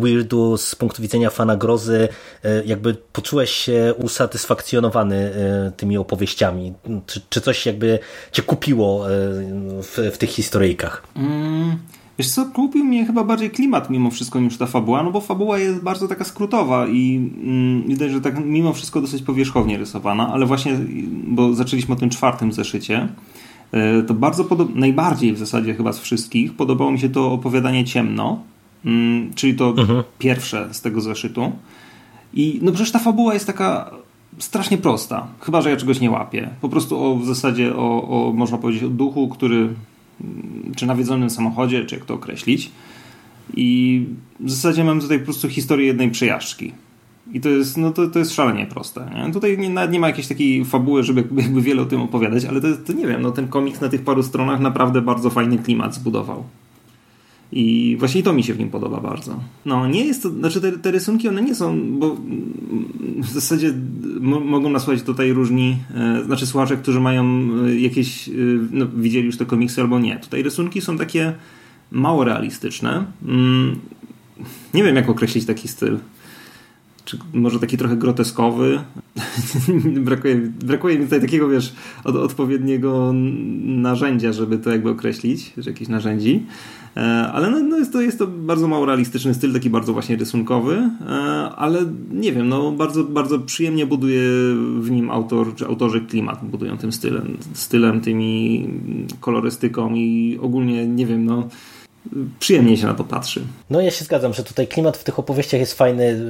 weirdu, 0.00 0.56
z 0.56 0.74
punktu 0.74 1.02
widzenia 1.02 1.30
fana 1.30 1.56
grozy, 1.56 2.08
e, 2.44 2.64
jakby 2.64 2.94
poczułeś 2.94 3.50
się 3.50 3.94
usatysfakcjonowany 3.98 5.32
tymi 5.76 5.98
opowieściami? 5.98 6.74
Czy, 7.06 7.20
czy 7.30 7.40
coś 7.40 7.66
jakby 7.66 7.98
cię 8.32 8.42
kupiło 8.42 9.04
w, 9.82 10.10
w 10.12 10.18
tych 10.18 10.30
historyjkach? 10.30 11.02
Mm. 11.16 11.78
Wiesz 12.20 12.30
co, 12.30 12.46
kupił 12.46 12.84
mnie 12.84 13.06
chyba 13.06 13.24
bardziej 13.24 13.50
klimat 13.50 13.90
mimo 13.90 14.10
wszystko 14.10 14.40
niż 14.40 14.56
ta 14.56 14.66
fabuła, 14.66 15.02
no 15.02 15.10
bo 15.10 15.20
fabuła 15.20 15.58
jest 15.58 15.82
bardzo 15.82 16.08
taka 16.08 16.24
skrótowa 16.24 16.86
i 16.86 17.30
mm, 17.44 17.82
widać, 17.82 18.10
że 18.10 18.20
tak 18.20 18.44
mimo 18.44 18.72
wszystko 18.72 19.00
dosyć 19.00 19.22
powierzchownie 19.22 19.78
rysowana, 19.78 20.32
ale 20.32 20.46
właśnie, 20.46 20.78
bo 21.26 21.54
zaczęliśmy 21.54 21.94
o 21.94 21.98
tym 21.98 22.10
czwartym 22.10 22.52
zeszycie, 22.52 23.08
e, 23.72 24.02
to 24.02 24.14
bardzo 24.14 24.44
najbardziej 24.74 25.32
w 25.32 25.38
zasadzie 25.38 25.74
chyba 25.74 25.92
z 25.92 25.98
wszystkich 25.98 26.52
podobało 26.52 26.92
mi 26.92 26.98
się 26.98 27.08
to 27.08 27.32
opowiadanie 27.32 27.84
ciemno, 27.84 28.42
mm, 28.84 29.30
czyli 29.34 29.54
to 29.54 29.68
mhm. 29.78 30.02
pierwsze 30.18 30.68
z 30.72 30.80
tego 30.80 31.00
zeszytu. 31.00 31.52
I 32.34 32.58
no 32.62 32.72
przecież 32.72 32.92
ta 32.92 32.98
fabuła 32.98 33.34
jest 33.34 33.46
taka 33.46 33.90
strasznie 34.38 34.78
prosta, 34.78 35.26
chyba 35.40 35.62
że 35.62 35.70
ja 35.70 35.76
czegoś 35.76 36.00
nie 36.00 36.10
łapię. 36.10 36.50
Po 36.60 36.68
prostu 36.68 37.04
o, 37.04 37.16
w 37.16 37.26
zasadzie 37.26 37.76
o, 37.76 38.08
o 38.28 38.32
można 38.32 38.58
powiedzieć 38.58 38.84
o 38.84 38.88
duchu, 38.88 39.28
który 39.28 39.68
czy 40.76 40.86
nawiedzonym 40.86 41.30
samochodzie, 41.30 41.84
czy 41.84 41.94
jak 41.94 42.04
to 42.04 42.14
określić. 42.14 42.70
I 43.56 44.06
w 44.40 44.50
zasadzie 44.50 44.84
mam 44.84 45.00
tutaj 45.00 45.18
po 45.18 45.24
prostu 45.24 45.48
historię 45.48 45.86
jednej 45.86 46.10
przejażdżki. 46.10 46.72
I 47.32 47.40
to 47.40 47.48
jest, 47.48 47.76
no 47.76 47.90
to, 47.90 48.06
to 48.06 48.18
jest 48.18 48.34
szalenie 48.34 48.66
proste. 48.66 49.10
Nie? 49.14 49.32
Tutaj 49.32 49.58
nie, 49.58 49.70
nawet 49.70 49.92
nie 49.92 50.00
ma 50.00 50.06
jakiejś 50.06 50.26
takiej 50.26 50.64
fabuły, 50.64 51.02
żeby 51.02 51.24
jakby 51.36 51.62
wiele 51.62 51.82
o 51.82 51.86
tym 51.86 52.00
opowiadać, 52.00 52.44
ale 52.44 52.60
to, 52.60 52.68
to 52.86 52.92
nie 52.92 53.06
wiem, 53.06 53.22
no 53.22 53.30
ten 53.30 53.48
komiks 53.48 53.80
na 53.80 53.88
tych 53.88 54.04
paru 54.04 54.22
stronach 54.22 54.60
naprawdę 54.60 55.02
bardzo 55.02 55.30
fajny 55.30 55.58
klimat 55.58 55.94
zbudował. 55.94 56.44
I 57.52 57.96
właśnie 57.98 58.22
to 58.22 58.32
mi 58.32 58.42
się 58.42 58.54
w 58.54 58.58
nim 58.58 58.70
podoba 58.70 59.00
bardzo. 59.00 59.40
No, 59.64 59.86
nie 59.88 60.04
jest 60.04 60.22
to, 60.22 60.30
znaczy 60.30 60.60
te, 60.60 60.72
te 60.72 60.90
rysunki 60.90 61.28
one 61.28 61.42
nie 61.42 61.54
są, 61.54 61.98
bo 61.98 62.16
w 63.16 63.28
zasadzie 63.28 63.74
mogą 64.20 64.70
nasłuchać 64.70 65.02
tutaj 65.02 65.32
różni, 65.32 65.76
e, 65.94 66.24
znaczy 66.24 66.46
słuchacze, 66.46 66.76
którzy 66.76 67.00
mają 67.00 67.50
e, 67.66 67.74
jakieś, 67.80 68.28
e, 68.28 68.32
no, 68.70 68.86
widzieli 68.96 69.26
już 69.26 69.36
te 69.36 69.46
komiksy 69.46 69.80
albo 69.80 69.98
nie. 69.98 70.18
Tutaj 70.18 70.42
rysunki 70.42 70.80
są 70.80 70.98
takie 70.98 71.32
mało 71.90 72.24
realistyczne. 72.24 73.04
Mm, 73.24 73.78
nie 74.74 74.84
wiem, 74.84 74.96
jak 74.96 75.08
określić 75.08 75.44
taki 75.44 75.68
styl. 75.68 75.98
Czy 77.10 77.18
może 77.34 77.58
taki 77.58 77.76
trochę 77.76 77.96
groteskowy. 77.96 78.80
brakuje, 80.00 80.36
brakuje 80.64 80.98
mi 80.98 81.04
tutaj 81.04 81.20
takiego, 81.20 81.48
wiesz, 81.48 81.74
od, 82.04 82.16
odpowiedniego 82.16 83.10
narzędzia, 83.62 84.32
żeby 84.32 84.58
to 84.58 84.70
jakby 84.70 84.90
określić, 84.90 85.52
że 85.56 85.70
jakichś 85.70 85.90
narzędzi. 85.90 86.46
E, 86.96 87.00
ale 87.32 87.50
no, 87.50 87.60
no 87.60 87.78
jest, 87.78 87.92
to, 87.92 88.00
jest 88.00 88.18
to 88.18 88.26
bardzo 88.26 88.68
mało 88.68 88.86
realistyczny 88.86 89.34
styl, 89.34 89.52
taki 89.52 89.70
bardzo 89.70 89.92
właśnie 89.92 90.16
rysunkowy, 90.16 90.90
e, 91.00 91.12
ale 91.56 91.80
nie 92.12 92.32
wiem, 92.32 92.48
no 92.48 92.72
bardzo, 92.72 93.04
bardzo 93.04 93.38
przyjemnie 93.38 93.86
buduje 93.86 94.22
w 94.78 94.90
nim 94.90 95.10
autor, 95.10 95.54
czy 95.54 95.66
autorzy 95.66 96.00
klimat 96.00 96.44
budują 96.44 96.78
tym 96.78 96.92
stylem, 96.92 97.36
stylem, 97.52 98.00
tymi 98.00 98.68
kolorystyką 99.20 99.94
i 99.94 100.38
ogólnie, 100.42 100.86
nie 100.86 101.06
wiem, 101.06 101.24
no 101.24 101.48
przyjemnie 102.38 102.76
się 102.76 102.86
na 102.86 102.94
to 102.94 103.04
patrzy. 103.04 103.40
No 103.70 103.80
ja 103.80 103.90
się 103.90 104.04
zgadzam, 104.04 104.34
że 104.34 104.44
tutaj 104.44 104.66
klimat 104.68 104.96
w 104.96 105.04
tych 105.04 105.18
opowieściach 105.18 105.60
jest 105.60 105.74
fajny. 105.74 106.20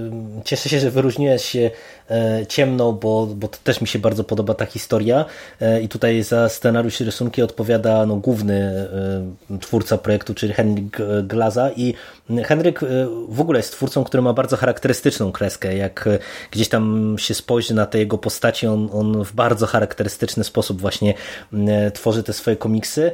Cieszę 0.44 0.68
się, 0.68 0.80
że 0.80 0.90
wyróżniłeś 0.90 1.44
się 1.44 1.70
e, 2.10 2.46
ciemno, 2.46 2.92
bo, 2.92 3.26
bo 3.26 3.48
to 3.48 3.58
też 3.64 3.80
mi 3.80 3.86
się 3.86 3.98
bardzo 3.98 4.24
podoba 4.24 4.54
ta 4.54 4.66
historia 4.66 5.24
e, 5.60 5.82
i 5.82 5.88
tutaj 5.88 6.22
za 6.22 6.48
scenariusz 6.48 7.00
i 7.00 7.04
rysunki 7.04 7.42
odpowiada 7.42 8.06
no, 8.06 8.16
główny 8.16 8.88
e, 9.50 9.58
twórca 9.58 9.98
projektu, 9.98 10.34
czyli 10.34 10.52
Henryk 10.52 10.98
Glaza 11.22 11.70
i 11.70 11.94
Henryk 12.44 12.80
w 13.28 13.40
ogóle 13.40 13.58
jest 13.58 13.72
twórcą, 13.72 14.04
który 14.04 14.22
ma 14.22 14.32
bardzo 14.32 14.56
charakterystyczną 14.56 15.32
kreskę. 15.32 15.76
Jak 15.76 16.08
gdzieś 16.50 16.68
tam 16.68 17.14
się 17.18 17.34
spojrzy 17.34 17.74
na 17.74 17.86
te 17.86 17.98
jego 17.98 18.18
postaci, 18.18 18.66
on, 18.66 18.88
on 18.92 19.24
w 19.24 19.32
bardzo 19.32 19.66
charakterystyczny 19.66 20.44
sposób 20.44 20.80
właśnie 20.80 21.14
tworzy 21.94 22.22
te 22.22 22.32
swoje 22.32 22.56
komiksy. 22.56 23.12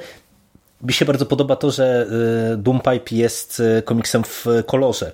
Mi 0.83 0.93
się 0.93 1.05
bardzo 1.05 1.27
podoba 1.27 1.57
to, 1.57 1.71
że 1.71 2.07
y, 2.53 2.57
Doompipe 2.57 3.15
jest 3.17 3.61
y, 3.61 3.83
komiksem 3.83 4.25
w 4.25 4.47
kolorze, 4.67 5.13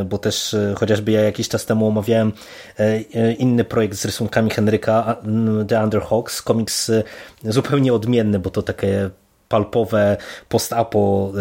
y, 0.00 0.04
bo 0.04 0.18
też 0.18 0.56
chociażby 0.76 1.12
ja 1.12 1.20
jakiś 1.20 1.48
czas 1.48 1.66
temu 1.66 1.88
omawiałem 1.88 2.32
inny 3.38 3.64
projekt 3.64 3.94
z 3.94 4.04
rysunkami 4.04 4.50
Henryka, 4.50 5.16
The 5.68 5.84
Underhawks, 5.84 6.42
komiks 6.42 6.90
zupełnie 7.44 7.94
odmienny, 7.94 8.38
bo 8.38 8.50
to 8.50 8.62
takie 8.62 9.10
palpowe 9.48 10.16
post-apo 10.48 11.32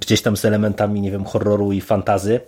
gdzieś 0.00 0.22
tam 0.22 0.36
z 0.36 0.44
elementami, 0.44 1.00
nie 1.00 1.10
wiem, 1.10 1.24
horroru 1.24 1.72
i 1.72 1.80
fantazy. 1.80 2.40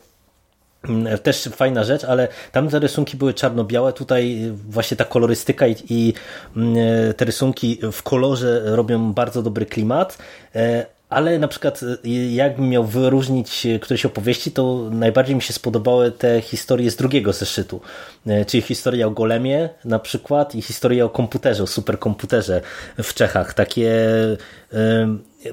Mm, 0.89 1.19
też 1.19 1.43
fajna 1.45 1.85
rzecz, 1.85 2.05
ale 2.05 2.29
tam 2.53 2.69
te 2.69 2.79
rysunki 2.79 3.17
były 3.17 3.35
czarno-białe, 3.35 3.93
tutaj 3.93 4.53
właśnie 4.69 4.97
ta 4.97 5.05
kolorystyka 5.05 5.67
i, 5.67 5.77
i, 5.89 6.15
mm, 6.57 6.77
te 7.17 7.25
rysunki 7.25 7.79
w 7.93 8.03
kolorze 8.03 8.63
robią 8.65 9.13
bardzo 9.13 9.43
dobry 9.43 9.67
klimat, 9.67 10.19
e, 10.55 10.87
ale 11.09 11.39
na 11.39 11.49
przykład 11.49 11.81
e, 12.05 12.09
jakbym 12.35 12.69
miał 12.69 12.85
wyróżnić 12.85 13.67
któreś 13.83 14.07
opowieści, 14.07 14.53
to 14.53 14.89
najbardziej 14.91 15.37
mi 15.37 15.43
się 15.43 15.53
spodobały 15.53 16.11
te 16.11 16.41
historie 16.41 16.91
z 16.91 16.97
drugiego 16.97 17.33
zeszytu, 17.33 17.81
e, 18.27 18.45
czyli 18.45 18.63
historia 18.63 19.07
o 19.07 19.11
Golemie 19.11 19.69
na 19.85 19.99
przykład 19.99 20.55
i 20.55 20.63
historia 20.63 21.05
o 21.05 21.09
komputerze, 21.09 21.63
o 21.63 21.67
superkomputerze 21.67 22.61
w 23.03 23.15
Czechach. 23.15 23.55
Takie 23.55 23.93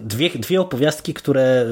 dwie, 0.02 0.30
dwie 0.30 0.62
opowiastki, 0.62 1.14
które 1.14 1.66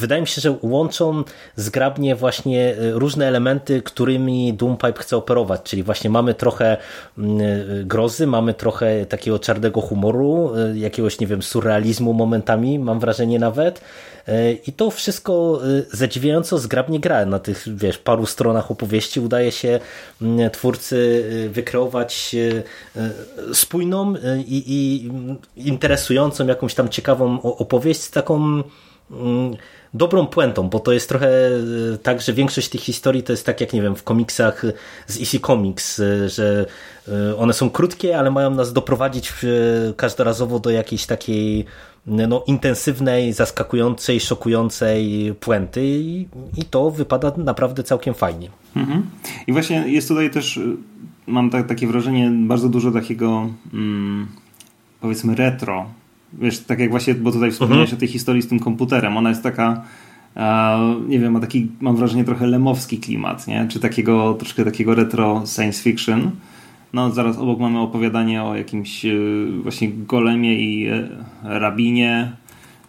wydaje 0.00 0.20
mi 0.20 0.26
się, 0.26 0.40
że 0.40 0.56
łączą 0.62 1.24
zgrabnie 1.56 2.16
właśnie 2.16 2.68
e, 2.68 2.90
różne 2.90 3.28
elementy, 3.28 3.82
którymi 3.82 4.54
Doompipe 4.54 5.02
chce 5.02 5.16
operować, 5.16 5.62
czyli 5.62 5.82
właśnie 5.82 6.10
mamy 6.10 6.34
trochę 6.34 6.76
mm, 7.18 7.40
e, 7.40 7.84
grozy, 7.84 8.26
mamy 8.26 8.54
trochę 8.54 9.06
takiego 9.06 9.38
czarnego 9.38 9.80
humoru, 9.80 10.52
e, 10.56 10.78
jakiegoś, 10.78 11.20
nie 11.20 11.26
wiem, 11.26 11.42
surrealizmu 11.42 12.12
momentami, 12.12 12.78
mam 12.78 13.00
wrażenie 13.00 13.38
nawet. 13.38 13.80
I 14.66 14.72
to 14.72 14.90
wszystko 14.90 15.60
zadziwiająco 15.92 16.58
zgrabnie 16.58 17.00
gra 17.00 17.26
na 17.26 17.38
tych, 17.38 17.64
wiesz, 17.76 17.98
paru 17.98 18.26
stronach 18.26 18.70
opowieści. 18.70 19.20
Udaje 19.20 19.52
się 19.52 19.80
mm, 20.22 20.50
twórcy 20.50 21.24
wykreować 21.52 22.36
spójną 23.52 24.14
i, 24.46 24.62
i 24.66 25.10
interesującą, 25.68 26.46
jakąś 26.46 26.74
tam 26.74 26.88
ciekawą 26.88 27.42
opowieść 27.42 28.00
z 28.00 28.10
taką 28.10 28.62
mm, 29.10 29.56
dobrą 29.94 30.26
puentą, 30.26 30.68
bo 30.68 30.80
to 30.80 30.92
jest 30.92 31.08
trochę 31.08 31.28
e, 31.28 31.98
tak, 32.02 32.20
że 32.20 32.32
większość 32.32 32.68
tych 32.68 32.80
historii 32.80 33.22
to 33.22 33.32
jest 33.32 33.46
tak 33.46 33.60
jak, 33.60 33.72
nie 33.72 33.82
wiem, 33.82 33.96
w 33.96 34.02
komiksach 34.02 34.62
z 35.06 35.20
EC 35.20 35.40
Comics, 35.40 36.00
e, 36.00 36.28
że 36.28 36.66
e, 37.08 37.36
one 37.36 37.52
są 37.52 37.70
krótkie, 37.70 38.18
ale 38.18 38.30
mają 38.30 38.50
nas 38.50 38.72
doprowadzić 38.72 39.32
każdorazowo 39.96 40.58
do 40.58 40.70
jakiejś 40.70 41.06
takiej 41.06 41.64
no, 42.06 42.44
intensywnej, 42.46 43.32
zaskakującej, 43.32 44.20
szokującej 44.20 45.34
puenty 45.40 45.86
i, 45.86 46.28
i 46.56 46.64
to 46.64 46.90
wypada 46.90 47.32
naprawdę 47.36 47.82
całkiem 47.82 48.14
fajnie. 48.14 48.50
Mhm. 48.76 49.10
I 49.46 49.52
właśnie 49.52 49.84
jest 49.88 50.08
tutaj 50.08 50.30
też, 50.30 50.60
mam 51.26 51.50
tak, 51.50 51.68
takie 51.68 51.86
wrażenie, 51.86 52.30
bardzo 52.30 52.68
dużo 52.68 52.90
takiego 52.90 53.50
mm, 53.72 54.28
powiedzmy 55.00 55.34
retro 55.34 55.86
wiesz, 56.32 56.58
tak 56.58 56.78
jak 56.78 56.90
właśnie, 56.90 57.14
bo 57.14 57.32
tutaj 57.32 57.50
wspomniałeś 57.50 57.90
mhm. 57.90 57.98
o 57.98 58.00
tej 58.00 58.08
historii 58.08 58.42
z 58.42 58.48
tym 58.48 58.60
komputerem, 58.60 59.16
ona 59.16 59.28
jest 59.28 59.42
taka 59.42 59.82
nie 61.08 61.18
wiem, 61.18 61.32
ma 61.32 61.40
taki, 61.40 61.68
mam 61.80 61.96
wrażenie, 61.96 62.24
trochę 62.24 62.46
lemowski 62.46 62.98
klimat, 62.98 63.46
nie? 63.46 63.66
Czy 63.68 63.80
takiego, 63.80 64.34
troszkę 64.34 64.64
takiego 64.64 64.94
retro 64.94 65.42
science 65.46 65.82
fiction. 65.82 66.30
No, 66.92 67.10
zaraz 67.10 67.38
obok 67.38 67.60
mamy 67.60 67.78
opowiadanie 67.78 68.42
o 68.42 68.56
jakimś 68.56 69.04
e, 69.04 69.10
właśnie 69.62 69.88
golemie 69.88 70.60
i 70.60 70.86
e, 70.86 71.08
rabinie. 71.42 72.32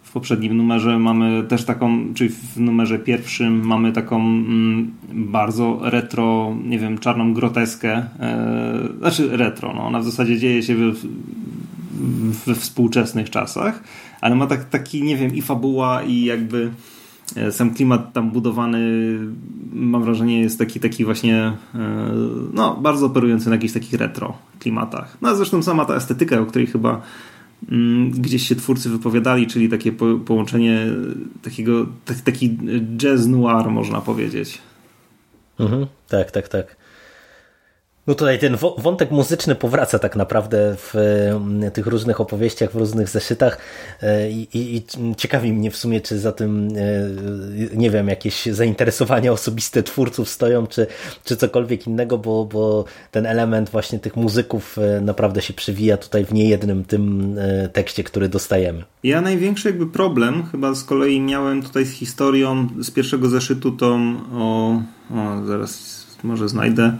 W 0.02 0.12
poprzednim 0.12 0.56
numerze 0.56 0.98
mamy 0.98 1.42
też 1.42 1.64
taką, 1.64 2.14
czyli 2.14 2.30
w 2.30 2.60
numerze 2.60 2.98
pierwszym 2.98 3.66
mamy 3.66 3.92
taką 3.92 4.16
mm, 4.16 4.90
bardzo 5.12 5.80
retro, 5.82 6.56
nie 6.64 6.78
wiem, 6.78 6.98
czarną 6.98 7.34
groteskę. 7.34 8.06
E, 8.20 8.78
znaczy 8.98 9.36
retro, 9.36 9.72
no. 9.74 9.86
Ona 9.86 10.00
w 10.00 10.04
zasadzie 10.04 10.38
dzieje 10.38 10.62
się 10.62 10.74
w, 10.74 10.94
we 12.46 12.54
współczesnych 12.54 13.30
czasach, 13.30 13.82
ale 14.20 14.34
ma 14.34 14.46
tak, 14.46 14.68
taki, 14.68 15.02
nie 15.02 15.16
wiem, 15.16 15.34
i 15.34 15.42
fabuła, 15.42 16.02
i 16.02 16.24
jakby 16.24 16.70
e, 17.36 17.52
sam 17.52 17.74
klimat 17.74 18.12
tam 18.12 18.30
budowany, 18.30 18.80
mam 19.72 20.04
wrażenie, 20.04 20.40
jest 20.40 20.58
taki, 20.58 20.80
taki 20.80 21.04
właśnie, 21.04 21.36
e, 21.74 22.12
no, 22.52 22.76
bardzo 22.76 23.06
operujący 23.06 23.48
na 23.48 23.54
jakichś 23.54 23.74
takich 23.74 23.94
retro 23.94 24.38
klimatach. 24.58 25.18
No, 25.20 25.36
zresztą 25.36 25.62
sama 25.62 25.84
ta 25.84 25.94
estetyka, 25.94 26.40
o 26.40 26.46
której 26.46 26.66
chyba 26.66 27.02
mm, 27.72 28.10
gdzieś 28.10 28.48
się 28.48 28.54
twórcy 28.54 28.90
wypowiadali, 28.90 29.46
czyli 29.46 29.68
takie 29.68 29.92
po, 29.92 30.18
połączenie 30.18 30.86
takiego, 31.42 31.86
taki 32.24 32.58
jazz 32.96 33.26
noir, 33.26 33.70
można 33.70 34.00
powiedzieć. 34.00 34.58
Mhm, 35.60 35.86
tak, 36.08 36.30
tak, 36.30 36.48
tak. 36.48 36.81
No 38.06 38.14
tutaj 38.14 38.38
ten 38.38 38.56
wątek 38.78 39.10
muzyczny 39.10 39.54
powraca 39.54 39.98
tak 39.98 40.16
naprawdę 40.16 40.76
w 40.78 40.94
tych 41.72 41.86
różnych 41.86 42.20
opowieściach, 42.20 42.72
w 42.72 42.76
różnych 42.76 43.08
zeszytach 43.08 43.58
e, 44.02 44.30
i, 44.30 44.48
i, 44.58 44.76
i, 44.76 44.82
ciekawi 45.16 45.52
mnie 45.52 45.70
w 45.70 45.76
sumie, 45.76 46.00
czy 46.00 46.18
za 46.18 46.32
tym, 46.32 46.68
e, 46.76 47.76
nie 47.76 47.90
wiem, 47.90 48.08
jakieś 48.08 48.46
zainteresowania 48.46 49.32
osobiste 49.32 49.82
twórców 49.82 50.28
stoją, 50.28 50.66
czy, 50.66 50.86
czy 51.24 51.36
cokolwiek 51.36 51.86
innego, 51.86 52.18
bo, 52.18 52.44
bo 52.44 52.84
ten 53.10 53.26
element 53.26 53.70
właśnie 53.70 53.98
tych 53.98 54.16
muzyków 54.16 54.78
e, 54.78 55.00
naprawdę 55.00 55.42
się 55.42 55.54
przywija 55.54 55.96
tutaj 55.96 56.24
w 56.24 56.32
niejednym 56.32 56.84
tym 56.84 57.36
tekście, 57.72 58.04
który 58.04 58.28
dostajemy. 58.28 58.84
Ja 59.02 59.20
największy 59.20 59.68
jakby 59.68 59.86
problem 59.86 60.46
chyba 60.46 60.74
z 60.74 60.84
kolei 60.84 61.20
miałem 61.20 61.62
tutaj 61.62 61.84
z 61.84 61.90
historią 61.90 62.68
z 62.80 62.90
pierwszego 62.90 63.28
zeszytu 63.28 63.72
tą 63.72 64.16
o, 64.32 64.80
o 65.10 65.46
zaraz 65.46 66.02
może 66.22 66.48
znajdę 66.48 66.96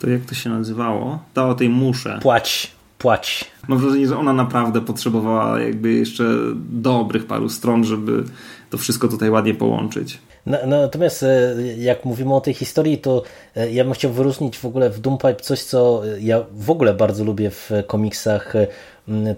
to 0.00 0.10
jak 0.10 0.24
to 0.24 0.34
się 0.34 0.50
nazywało? 0.50 1.18
Ta 1.34 1.48
o 1.48 1.54
tej 1.54 1.68
musze. 1.68 2.18
Płać, 2.22 2.72
płać. 2.98 3.44
Mam 3.68 3.78
wrażenie, 3.78 4.08
że 4.08 4.18
ona 4.18 4.32
naprawdę 4.32 4.80
potrzebowała 4.80 5.60
jakby 5.60 5.92
jeszcze 5.92 6.24
dobrych 6.70 7.26
paru 7.26 7.48
stron, 7.48 7.84
żeby 7.84 8.24
to 8.70 8.78
wszystko 8.78 9.08
tutaj 9.08 9.30
ładnie 9.30 9.54
połączyć. 9.54 10.18
No, 10.46 10.58
natomiast 10.66 11.22
e, 11.22 11.56
jak 11.78 12.04
mówimy 12.04 12.34
o 12.34 12.40
tej 12.40 12.54
historii, 12.54 12.98
to 12.98 13.22
e, 13.56 13.70
ja 13.70 13.84
bym 13.84 13.92
chciał 13.92 14.12
wyróżnić 14.12 14.58
w 14.58 14.64
ogóle 14.64 14.90
w 14.90 15.00
Doompipe 15.00 15.36
coś, 15.36 15.62
co 15.62 16.02
ja 16.20 16.44
w 16.52 16.70
ogóle 16.70 16.94
bardzo 16.94 17.24
lubię 17.24 17.50
w 17.50 17.70
komiksach 17.86 18.54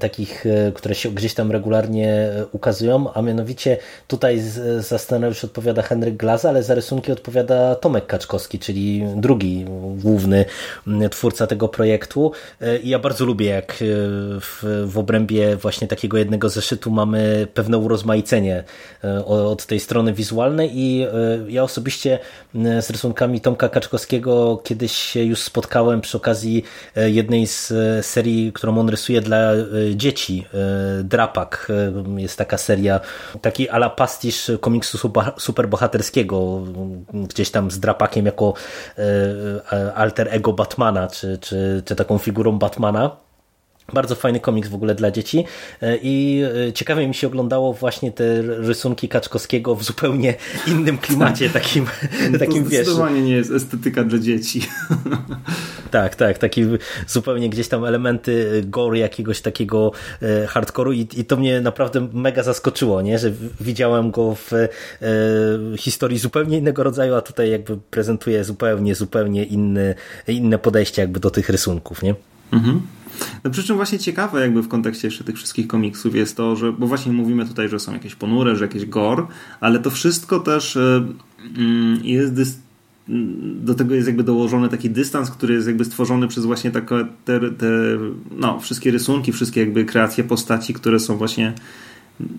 takich, 0.00 0.46
e, 0.46 0.72
które 0.72 0.94
się 0.94 1.10
gdzieś 1.10 1.34
tam 1.34 1.52
regularnie 1.52 2.08
e, 2.08 2.46
ukazują, 2.52 3.12
a 3.12 3.22
mianowicie 3.22 3.76
tutaj 4.06 4.42
za 4.78 4.98
scenariusz 4.98 5.44
odpowiada 5.44 5.82
Henryk 5.82 6.16
Glaza, 6.16 6.48
ale 6.48 6.62
za 6.62 6.74
rysunki 6.74 7.12
odpowiada 7.12 7.74
Tomek 7.74 8.06
Kaczkowski, 8.06 8.58
czyli 8.58 9.04
drugi 9.16 9.64
główny 9.96 10.44
twórca 11.10 11.46
tego 11.46 11.68
projektu. 11.68 12.32
E, 12.60 12.78
I 12.78 12.88
ja 12.88 12.98
bardzo 12.98 13.24
lubię, 13.24 13.46
jak 13.46 13.74
w, 14.40 14.84
w 14.86 14.98
obrębie 14.98 15.56
właśnie 15.56 15.88
takiego 15.88 16.18
jednego 16.18 16.48
zeszytu 16.48 16.90
mamy 16.90 17.46
pewne 17.54 17.78
urozmaicenie 17.78 18.64
od 19.26 19.66
tej 19.66 19.80
strony 19.80 20.12
wizualnej 20.12 20.70
i 20.78 21.06
ja 21.48 21.62
osobiście 21.62 22.18
z 22.54 22.90
rysunkami 22.90 23.40
Tomka 23.40 23.68
Kaczkowskiego 23.68 24.60
kiedyś 24.64 24.92
się 24.92 25.24
już 25.24 25.38
spotkałem 25.38 26.00
przy 26.00 26.16
okazji 26.16 26.64
jednej 26.96 27.46
z 27.46 27.72
serii, 28.06 28.52
którą 28.52 28.78
on 28.78 28.88
rysuje 28.88 29.20
dla 29.20 29.52
dzieci. 29.94 30.46
E, 30.54 31.04
Drapak 31.04 31.68
e, 32.16 32.20
jest 32.20 32.38
taka 32.38 32.58
seria, 32.58 33.00
taki 33.40 33.68
ala 33.68 33.90
pastisz 33.90 34.50
komiksu 34.60 35.10
superbohaterskiego, 35.38 36.62
gdzieś 37.12 37.50
tam 37.50 37.70
z 37.70 37.80
Drapakiem 37.80 38.26
jako 38.26 38.54
alter 39.94 40.28
ego 40.30 40.52
Batmana, 40.52 41.08
czy, 41.08 41.38
czy, 41.38 41.82
czy 41.84 41.96
taką 41.96 42.18
figurą 42.18 42.58
Batmana. 42.58 43.29
Bardzo 43.92 44.14
fajny 44.14 44.40
komiks 44.40 44.68
w 44.68 44.74
ogóle 44.74 44.94
dla 44.94 45.10
dzieci 45.10 45.44
e, 45.82 45.96
i 46.02 46.42
e, 46.68 46.72
ciekawie 46.72 47.08
mi 47.08 47.14
się 47.14 47.26
oglądało 47.26 47.72
właśnie 47.72 48.12
te 48.12 48.42
rysunki 48.42 49.08
Kaczkowskiego 49.08 49.74
w 49.74 49.84
zupełnie 49.84 50.34
innym 50.66 50.98
klimacie, 50.98 51.50
takim, 51.50 51.86
to 52.32 52.38
takim 52.38 52.64
wiesz. 52.64 52.86
Zdecydowanie 52.86 53.22
nie 53.22 53.34
jest 53.34 53.50
estetyka 53.50 54.04
dla 54.04 54.18
dzieci. 54.18 54.62
Tak, 55.90 56.16
tak, 56.16 56.38
taki 56.38 56.66
zupełnie 57.06 57.50
gdzieś 57.50 57.68
tam 57.68 57.84
elementy 57.84 58.62
gore 58.66 58.98
jakiegoś 58.98 59.40
takiego 59.40 59.92
e, 60.22 60.46
hardkoru 60.46 60.92
i, 60.92 61.08
i 61.16 61.24
to 61.24 61.36
mnie 61.36 61.60
naprawdę 61.60 62.08
mega 62.12 62.42
zaskoczyło, 62.42 63.02
nie? 63.02 63.18
że 63.18 63.32
widziałem 63.60 64.10
go 64.10 64.34
w 64.34 64.52
e, 64.52 64.68
historii 65.76 66.18
zupełnie 66.18 66.58
innego 66.58 66.82
rodzaju, 66.82 67.14
a 67.14 67.20
tutaj 67.20 67.50
jakby 67.50 67.76
prezentuje 67.90 68.44
zupełnie, 68.44 68.94
zupełnie 68.94 69.44
inny, 69.44 69.94
inne 70.28 70.58
podejście 70.58 71.02
jakby 71.02 71.20
do 71.20 71.30
tych 71.30 71.48
rysunków, 71.48 72.02
nie? 72.02 72.14
Mhm. 72.52 72.82
No 73.44 73.50
przy 73.50 73.62
czym 73.62 73.76
właśnie 73.76 73.98
ciekawe 73.98 74.40
jakby 74.40 74.62
w 74.62 74.68
kontekście 74.68 75.08
jeszcze 75.08 75.24
tych 75.24 75.36
wszystkich 75.36 75.66
komiksów 75.66 76.14
jest 76.14 76.36
to, 76.36 76.56
że, 76.56 76.72
bo 76.72 76.86
właśnie 76.86 77.12
mówimy 77.12 77.46
tutaj, 77.46 77.68
że 77.68 77.80
są 77.80 77.92
jakieś 77.92 78.14
ponure, 78.14 78.56
że 78.56 78.64
jakieś 78.64 78.86
gore, 78.86 79.26
ale 79.60 79.78
to 79.78 79.90
wszystko 79.90 80.40
też 80.40 80.76
e, 80.76 81.06
mm, 81.56 82.00
jest 82.04 82.60
do 83.54 83.74
tego 83.74 83.94
jest 83.94 84.06
jakby 84.06 84.22
dołożony 84.22 84.68
taki 84.68 84.90
dystans, 84.90 85.30
który 85.30 85.54
jest 85.54 85.66
jakby 85.66 85.84
stworzony 85.84 86.28
przez 86.28 86.44
właśnie 86.44 86.70
takie 86.70 87.06
te, 87.24 87.40
te 87.40 87.66
no, 88.30 88.60
wszystkie 88.60 88.90
rysunki, 88.90 89.32
wszystkie 89.32 89.60
jakby 89.60 89.84
kreacje 89.84 90.24
postaci, 90.24 90.74
które 90.74 91.00
są 91.00 91.16
właśnie 91.16 91.52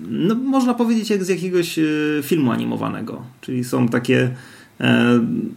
no, 0.10 0.36
można 0.36 0.74
powiedzieć 0.74 1.10
jak 1.10 1.24
z 1.24 1.30
jakiegoś 1.30 1.80
e, 1.80 1.84
filmu 2.24 2.52
animowanego. 2.52 3.22
Czyli 3.42 3.64
są 3.64 3.88
takie 3.88 4.36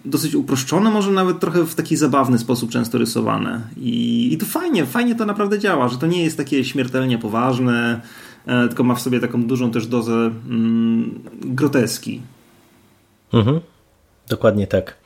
dosyć 0.05 0.35
uproszczone, 0.35 0.91
może 0.91 1.11
nawet 1.11 1.41
trochę 1.41 1.65
w 1.65 1.75
taki 1.75 1.97
zabawny 1.97 2.39
sposób 2.39 2.71
często 2.71 2.99
rysowane. 2.99 3.61
I, 3.77 4.29
I 4.33 4.39
to 4.39 4.47
fajnie, 4.47 4.87
fajnie 4.87 5.15
to 5.15 5.27
naprawdę 5.27 5.59
działa, 5.59 5.89
że 5.89 5.99
to 5.99 6.07
nie 6.07 6.25
jest 6.25 6.37
takie 6.37 6.65
śmiertelnie 6.65 7.19
poważne, 7.19 8.01
e, 8.47 8.69
tylko 8.69 8.85
ma 8.85 8.95
w 8.95 9.01
sobie 9.01 9.21
taką 9.21 9.43
dużą 9.43 9.71
też 9.71 9.87
dozę 9.87 10.15
mm, 10.15 11.21
groteski. 11.41 12.21
Mhm. 13.33 13.61
Dokładnie 14.29 14.67
tak. 14.67 14.97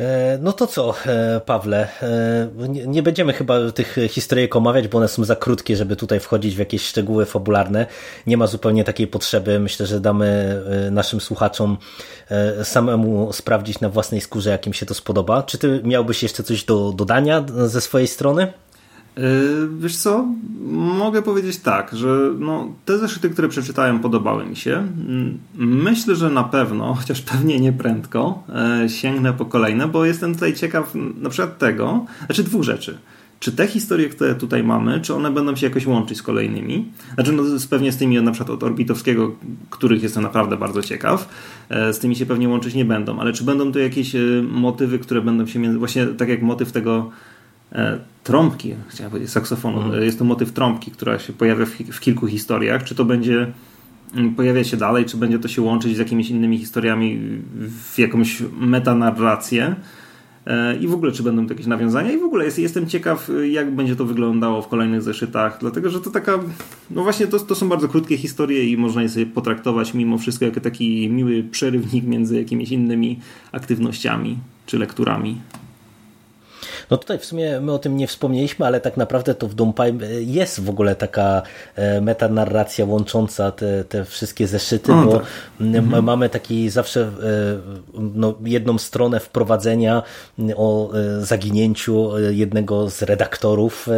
E, 0.00 0.38
no 0.42 0.52
to 0.52 0.66
co, 0.66 0.94
e, 1.06 1.40
Pawle? 1.46 1.88
E, 2.02 2.48
nie 2.86 3.02
będziemy 3.02 3.32
chyba 3.32 3.72
tych 3.72 3.96
historyjek 4.08 4.56
omawiać, 4.56 4.88
bo 4.88 4.98
one 4.98 5.08
są 5.08 5.24
za 5.24 5.36
krótkie, 5.36 5.76
żeby 5.76 5.96
tutaj 5.96 6.20
wchodzić 6.20 6.54
w 6.54 6.58
jakieś 6.58 6.86
szczegóły 6.86 7.26
fabularne. 7.26 7.86
Nie 8.26 8.36
ma 8.36 8.46
zupełnie 8.46 8.84
takiej 8.84 9.06
potrzeby. 9.06 9.60
Myślę, 9.60 9.86
że 9.86 10.00
damy 10.00 10.60
naszym 10.90 11.20
słuchaczom 11.20 11.78
samemu 12.62 13.32
sprawdzić 13.32 13.80
na 13.80 13.88
własnej 13.88 14.20
skórze, 14.20 14.50
jak 14.50 14.66
im 14.66 14.72
się 14.72 14.86
to 14.86 14.94
spodoba. 14.94 15.42
Czy 15.42 15.58
ty 15.58 15.80
miałbyś 15.84 16.22
jeszcze 16.22 16.42
coś 16.42 16.64
do 16.64 16.92
dodania 16.92 17.44
ze 17.66 17.80
swojej 17.80 18.08
strony? 18.08 18.52
E, 19.16 19.22
wiesz 19.78 19.96
co, 19.96 20.26
mogę 20.70 21.22
powiedzieć 21.22 21.58
tak, 21.58 21.96
że 21.96 22.30
no, 22.38 22.68
te 22.84 22.98
zeszyty, 22.98 23.30
które 23.30 23.48
przeczytałem, 23.48 24.00
podobały 24.00 24.46
mi 24.46 24.56
się. 24.56 24.86
Myślę, 25.54 26.16
że 26.16 26.30
na 26.30 26.44
pewno, 26.44 26.94
chociaż 27.00 27.22
pewnie 27.22 27.60
nie 27.60 27.72
prędko, 27.72 28.42
e, 28.84 28.88
sięgnę 28.88 29.32
po 29.32 29.44
kolejne, 29.44 29.88
bo 29.88 30.04
jestem 30.04 30.34
tutaj 30.34 30.54
ciekaw 30.54 30.92
na 31.20 31.30
przykład 31.30 31.58
tego, 31.58 32.04
znaczy 32.26 32.42
dwóch 32.42 32.62
rzeczy. 32.62 32.98
Czy 33.40 33.52
te 33.52 33.66
historie, 33.66 34.08
które 34.08 34.34
tutaj 34.34 34.62
mamy, 34.62 35.00
czy 35.00 35.14
one 35.14 35.30
będą 35.30 35.56
się 35.56 35.66
jakoś 35.66 35.86
łączyć 35.86 36.18
z 36.18 36.22
kolejnymi? 36.22 36.84
Znaczy, 37.14 37.32
no, 37.32 37.42
pewnie 37.70 37.92
z 37.92 37.96
tymi 37.96 38.22
na 38.22 38.30
przykład 38.30 38.50
od 38.50 38.62
Orbitowskiego, 38.62 39.36
których 39.70 40.02
jestem 40.02 40.22
naprawdę 40.22 40.56
bardzo 40.56 40.82
ciekaw, 40.82 41.28
e, 41.68 41.92
z 41.92 41.98
tymi 41.98 42.16
się 42.16 42.26
pewnie 42.26 42.48
łączyć 42.48 42.74
nie 42.74 42.84
będą, 42.84 43.20
ale 43.20 43.32
czy 43.32 43.44
będą 43.44 43.72
to 43.72 43.78
jakieś 43.78 44.12
motywy, 44.48 44.98
które 44.98 45.20
będą 45.20 45.46
się, 45.46 45.78
właśnie 45.78 46.06
tak 46.06 46.28
jak 46.28 46.42
motyw 46.42 46.72
tego 46.72 47.10
trąbki, 48.24 48.74
chciałem 48.88 49.10
powiedzieć 49.10 49.32
saksofonu. 49.32 49.82
Mhm. 49.82 50.04
Jest 50.04 50.18
to 50.18 50.24
motyw 50.24 50.52
trąbki, 50.52 50.90
która 50.90 51.18
się 51.18 51.32
pojawia 51.32 51.66
w, 51.66 51.70
w, 51.70 52.00
kilku 52.00 52.26
historiach. 52.26 52.84
Czy 52.84 52.94
to 52.94 53.04
będzie 53.04 53.52
pojawia 54.36 54.64
się 54.64 54.76
dalej, 54.76 55.04
czy 55.04 55.16
będzie 55.16 55.38
to 55.38 55.48
się 55.48 55.62
łączyć 55.62 55.96
z 55.96 55.98
jakimiś 55.98 56.30
innymi 56.30 56.58
historiami 56.58 57.18
w 57.92 57.98
jakąś 57.98 58.42
metanarrację. 58.60 59.76
E, 60.46 60.76
I 60.76 60.88
w 60.88 60.94
ogóle, 60.94 61.12
czy 61.12 61.22
będą 61.22 61.46
jakieś 61.46 61.66
nawiązania, 61.66 62.12
i 62.12 62.18
w 62.18 62.24
ogóle 62.24 62.44
jest, 62.44 62.58
jestem 62.58 62.86
ciekaw, 62.86 63.30
jak 63.50 63.74
będzie 63.74 63.96
to 63.96 64.04
wyglądało 64.04 64.62
w 64.62 64.68
kolejnych 64.68 65.02
zeszytach, 65.02 65.58
dlatego 65.60 65.90
że 65.90 66.00
to 66.00 66.10
taka, 66.10 66.38
no 66.90 67.02
właśnie, 67.02 67.26
to, 67.26 67.38
to 67.38 67.54
są 67.54 67.68
bardzo 67.68 67.88
krótkie 67.88 68.16
historie 68.16 68.64
i 68.64 68.76
można 68.76 69.02
je 69.02 69.08
sobie 69.08 69.26
potraktować 69.26 69.94
mimo 69.94 70.18
wszystko 70.18 70.44
jako 70.44 70.60
taki 70.60 71.10
miły 71.10 71.42
przerywnik 71.42 72.04
między 72.04 72.38
jakimiś 72.38 72.70
innymi 72.70 73.20
aktywnościami 73.52 74.38
czy 74.66 74.78
lekturami. 74.78 75.40
No 76.90 76.96
tutaj 76.96 77.18
w 77.18 77.24
sumie 77.24 77.60
my 77.60 77.72
o 77.72 77.78
tym 77.78 77.96
nie 77.96 78.06
wspomnieliśmy, 78.06 78.66
ale 78.66 78.80
tak 78.80 78.96
naprawdę 78.96 79.34
to 79.34 79.48
w 79.48 79.54
Doompipe 79.54 80.06
jest 80.20 80.60
w 80.60 80.70
ogóle 80.70 80.96
taka 80.96 81.42
e, 81.76 82.00
metanarracja 82.00 82.84
łącząca 82.84 83.52
te, 83.52 83.84
te 83.84 84.04
wszystkie 84.04 84.46
zeszyty, 84.46 84.92
bo 84.92 85.12
tak. 85.12 85.26
mhm. 85.60 86.04
mamy 86.04 86.28
taki 86.28 86.70
zawsze 86.70 87.00
e, 87.00 87.10
no, 87.94 88.34
jedną 88.44 88.78
stronę 88.78 89.20
wprowadzenia 89.20 90.02
o 90.56 90.92
e, 90.92 91.24
zaginięciu 91.24 92.18
jednego 92.30 92.90
z 92.90 93.02
redaktorów 93.02 93.88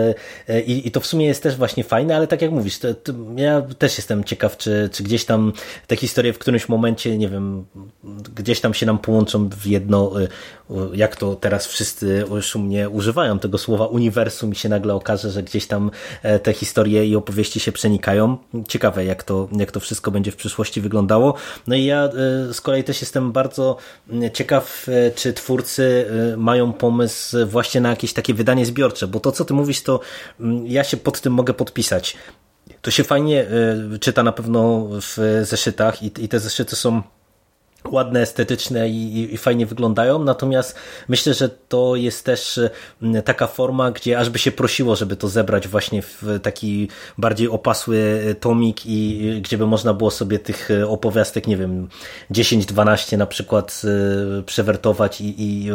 i, 0.66 0.88
i 0.88 0.90
to 0.90 1.00
w 1.00 1.06
sumie 1.06 1.26
jest 1.26 1.42
też 1.42 1.56
właśnie 1.56 1.84
fajne, 1.84 2.16
ale 2.16 2.26
tak 2.26 2.42
jak 2.42 2.50
mówisz, 2.50 2.78
to, 2.78 2.94
to 2.94 3.12
ja 3.36 3.62
też 3.78 3.96
jestem 3.96 4.24
ciekaw, 4.24 4.56
czy, 4.56 4.90
czy 4.92 5.02
gdzieś 5.02 5.24
tam 5.24 5.52
te 5.86 5.96
historie 5.96 6.32
w 6.32 6.38
którymś 6.38 6.68
momencie, 6.68 7.18
nie 7.18 7.28
wiem, 7.28 7.64
gdzieś 8.34 8.60
tam 8.60 8.74
się 8.74 8.86
nam 8.86 8.98
połączą 8.98 9.48
w 9.48 9.66
jedno, 9.66 10.12
jak 10.94 11.16
to 11.16 11.36
teraz 11.36 11.66
wszyscy 11.66 12.24
używają 12.88 13.38
tego 13.38 13.58
słowa 13.58 13.86
uniwersum 13.86 14.52
i 14.52 14.54
się 14.54 14.68
nagle 14.68 14.94
okaże, 14.94 15.30
że 15.30 15.42
gdzieś 15.42 15.66
tam 15.66 15.90
e, 16.22 16.38
te 16.38 16.52
historie 16.52 17.06
i 17.06 17.16
opowieści 17.16 17.60
się 17.60 17.72
przenikają. 17.72 18.36
Ciekawe, 18.68 19.04
jak 19.04 19.22
to, 19.22 19.48
jak 19.52 19.72
to 19.72 19.80
wszystko 19.80 20.10
będzie 20.10 20.32
w 20.32 20.36
przyszłości 20.36 20.80
wyglądało. 20.80 21.34
No 21.66 21.76
i 21.76 21.84
ja 21.84 22.04
e, 22.04 22.10
z 22.54 22.60
kolei 22.60 22.84
też 22.84 23.00
jestem 23.00 23.32
bardzo 23.32 23.76
ciekaw, 24.32 24.86
e, 24.88 25.10
czy 25.10 25.32
twórcy 25.32 26.06
mają 26.36 26.72
pomysł 26.72 27.36
właśnie 27.46 27.80
na 27.80 27.90
jakieś 27.90 28.12
takie 28.12 28.34
wydanie 28.34 28.66
zbiorcze, 28.66 29.06
bo 29.06 29.20
to, 29.20 29.32
co 29.32 29.44
ty 29.44 29.54
mówisz, 29.54 29.82
to 29.82 30.00
ja 30.64 30.84
się 30.84 30.96
pod 30.96 31.20
tym 31.20 31.32
mogę 31.32 31.54
podpisać. 31.54 32.16
To 32.82 32.90
się 32.90 33.04
fajnie 33.04 33.46
czyta 34.00 34.22
na 34.22 34.32
pewno 34.32 34.88
w 34.90 35.42
zeszytach 35.42 36.02
i 36.02 36.28
te 36.28 36.40
zeszyty 36.40 36.76
są 36.76 37.02
ładne, 37.90 38.20
estetyczne 38.20 38.88
i, 38.88 39.34
i, 39.34 39.36
fajnie 39.36 39.66
wyglądają, 39.66 40.18
natomiast 40.24 40.76
myślę, 41.08 41.34
że 41.34 41.48
to 41.48 41.96
jest 41.96 42.24
też 42.24 42.60
mm, 43.02 43.22
taka 43.22 43.46
forma, 43.46 43.90
gdzie 43.90 44.18
aż 44.18 44.30
by 44.30 44.38
się 44.38 44.52
prosiło, 44.52 44.96
żeby 44.96 45.16
to 45.16 45.28
zebrać 45.28 45.68
właśnie 45.68 46.02
w 46.02 46.22
taki 46.42 46.88
bardziej 47.18 47.48
opasły 47.48 48.22
tomik 48.40 48.86
i 48.86 49.40
gdzie 49.44 49.58
by 49.58 49.66
można 49.66 49.94
było 49.94 50.10
sobie 50.10 50.38
tych 50.38 50.68
opowiastek, 50.88 51.46
nie 51.46 51.56
wiem, 51.56 51.88
10-12 52.30 53.18
na 53.18 53.26
przykład 53.26 53.82
y, 54.38 54.42
przewertować 54.42 55.20
i, 55.20 55.42
i 55.42 55.70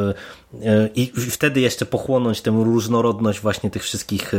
i 0.95 1.11
wtedy 1.29 1.61
jeszcze 1.61 1.85
pochłonąć 1.85 2.41
tę 2.41 2.51
różnorodność 2.51 3.39
właśnie 3.39 3.69
tych 3.69 3.83
wszystkich 3.83 4.31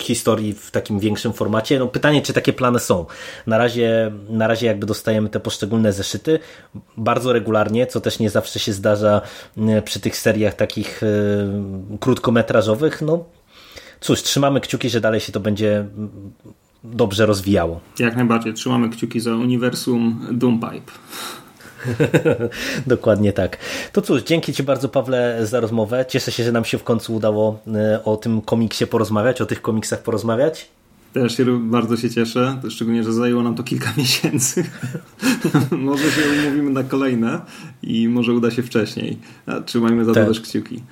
historii 0.00 0.52
w 0.52 0.70
takim 0.70 0.98
większym 0.98 1.32
formacie. 1.32 1.78
No 1.78 1.86
pytanie, 1.86 2.22
czy 2.22 2.32
takie 2.32 2.52
plany 2.52 2.78
są. 2.78 3.06
Na 3.46 3.58
razie, 3.58 4.12
na 4.28 4.46
razie 4.46 4.66
jakby 4.66 4.86
dostajemy 4.86 5.28
te 5.28 5.40
poszczególne 5.40 5.92
zeszyty 5.92 6.38
bardzo 6.96 7.32
regularnie, 7.32 7.86
co 7.86 8.00
też 8.00 8.18
nie 8.18 8.30
zawsze 8.30 8.58
się 8.58 8.72
zdarza 8.72 9.20
przy 9.84 10.00
tych 10.00 10.16
seriach 10.16 10.54
takich 10.54 11.00
krótkometrażowych. 12.00 13.02
No 13.02 13.24
cóż, 14.00 14.22
trzymamy 14.22 14.60
kciuki, 14.60 14.90
że 14.90 15.00
dalej 15.00 15.20
się 15.20 15.32
to 15.32 15.40
będzie 15.40 15.86
dobrze 16.84 17.26
rozwijało. 17.26 17.80
Jak 17.98 18.16
najbardziej. 18.16 18.54
Trzymamy 18.54 18.88
kciuki 18.88 19.20
za 19.20 19.30
uniwersum 19.30 20.26
Doompipe. 20.32 20.92
Dokładnie 22.86 23.32
tak. 23.32 23.58
To 23.92 24.02
cóż, 24.02 24.22
dzięki 24.22 24.52
Ci 24.52 24.62
bardzo 24.62 24.88
Pawle 24.88 25.38
za 25.46 25.60
rozmowę. 25.60 26.04
Cieszę 26.08 26.32
się, 26.32 26.44
że 26.44 26.52
nam 26.52 26.64
się 26.64 26.78
w 26.78 26.84
końcu 26.84 27.14
udało 27.14 27.60
e, 27.74 28.04
o 28.04 28.16
tym 28.16 28.40
komiksie 28.40 28.86
porozmawiać, 28.86 29.40
o 29.40 29.46
tych 29.46 29.62
komiksach 29.62 30.02
porozmawiać. 30.02 30.68
Też 31.12 31.36
się 31.36 31.60
bardzo 31.70 31.96
się 31.96 32.10
cieszę, 32.10 32.60
szczególnie, 32.68 33.04
że 33.04 33.12
zajęło 33.12 33.42
nam 33.42 33.54
to 33.54 33.62
kilka 33.62 33.92
miesięcy. 33.98 34.64
może 35.70 36.10
się 36.10 36.22
umówimy 36.40 36.70
na 36.70 36.84
kolejne 36.84 37.40
i 37.82 38.08
może 38.08 38.32
uda 38.32 38.50
się 38.50 38.62
wcześniej. 38.62 39.18
A 39.46 39.60
trzymajmy 39.60 40.04
za 40.04 40.10
to 40.10 40.20
tak. 40.20 40.28
też 40.28 40.40
kciuki. 40.40 40.82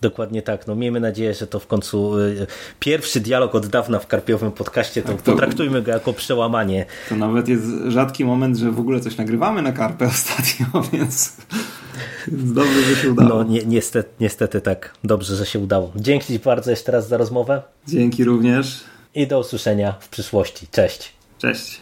Dokładnie 0.00 0.42
tak. 0.42 0.66
No 0.66 0.74
miejmy 0.74 1.00
nadzieję, 1.00 1.34
że 1.34 1.46
to 1.46 1.58
w 1.58 1.66
końcu 1.66 2.18
y, 2.18 2.46
pierwszy 2.80 3.20
dialog 3.20 3.54
od 3.54 3.66
dawna 3.66 3.98
w 3.98 4.06
Karpiowym 4.06 4.52
podcaście, 4.52 5.02
to, 5.02 5.08
tak, 5.08 5.22
to 5.22 5.32
potraktujmy 5.32 5.82
go 5.82 5.90
jako 5.90 6.12
przełamanie. 6.12 6.86
To 7.08 7.16
nawet 7.16 7.48
jest 7.48 7.64
rzadki 7.88 8.24
moment, 8.24 8.56
że 8.56 8.70
w 8.70 8.80
ogóle 8.80 9.00
coś 9.00 9.16
nagrywamy 9.16 9.62
na 9.62 9.72
Karpę 9.72 10.06
ostatnio, 10.16 10.66
więc 10.92 11.36
dobrze, 12.28 12.82
że 12.82 12.96
się 12.96 13.10
udało. 13.10 13.28
No 13.28 13.42
ni 13.42 13.66
niestety, 13.66 14.08
niestety 14.20 14.60
tak. 14.60 14.94
Dobrze, 15.04 15.36
że 15.36 15.46
się 15.46 15.58
udało. 15.58 15.92
Dzięki 15.96 16.38
bardzo 16.38 16.70
jeszcze 16.70 16.92
raz 16.92 17.08
za 17.08 17.16
rozmowę. 17.16 17.62
Dzięki 17.88 18.24
również. 18.24 18.84
I 19.14 19.26
do 19.26 19.40
usłyszenia 19.40 19.94
w 20.00 20.08
przyszłości. 20.08 20.66
Cześć. 20.70 21.12
Cześć. 21.38 21.80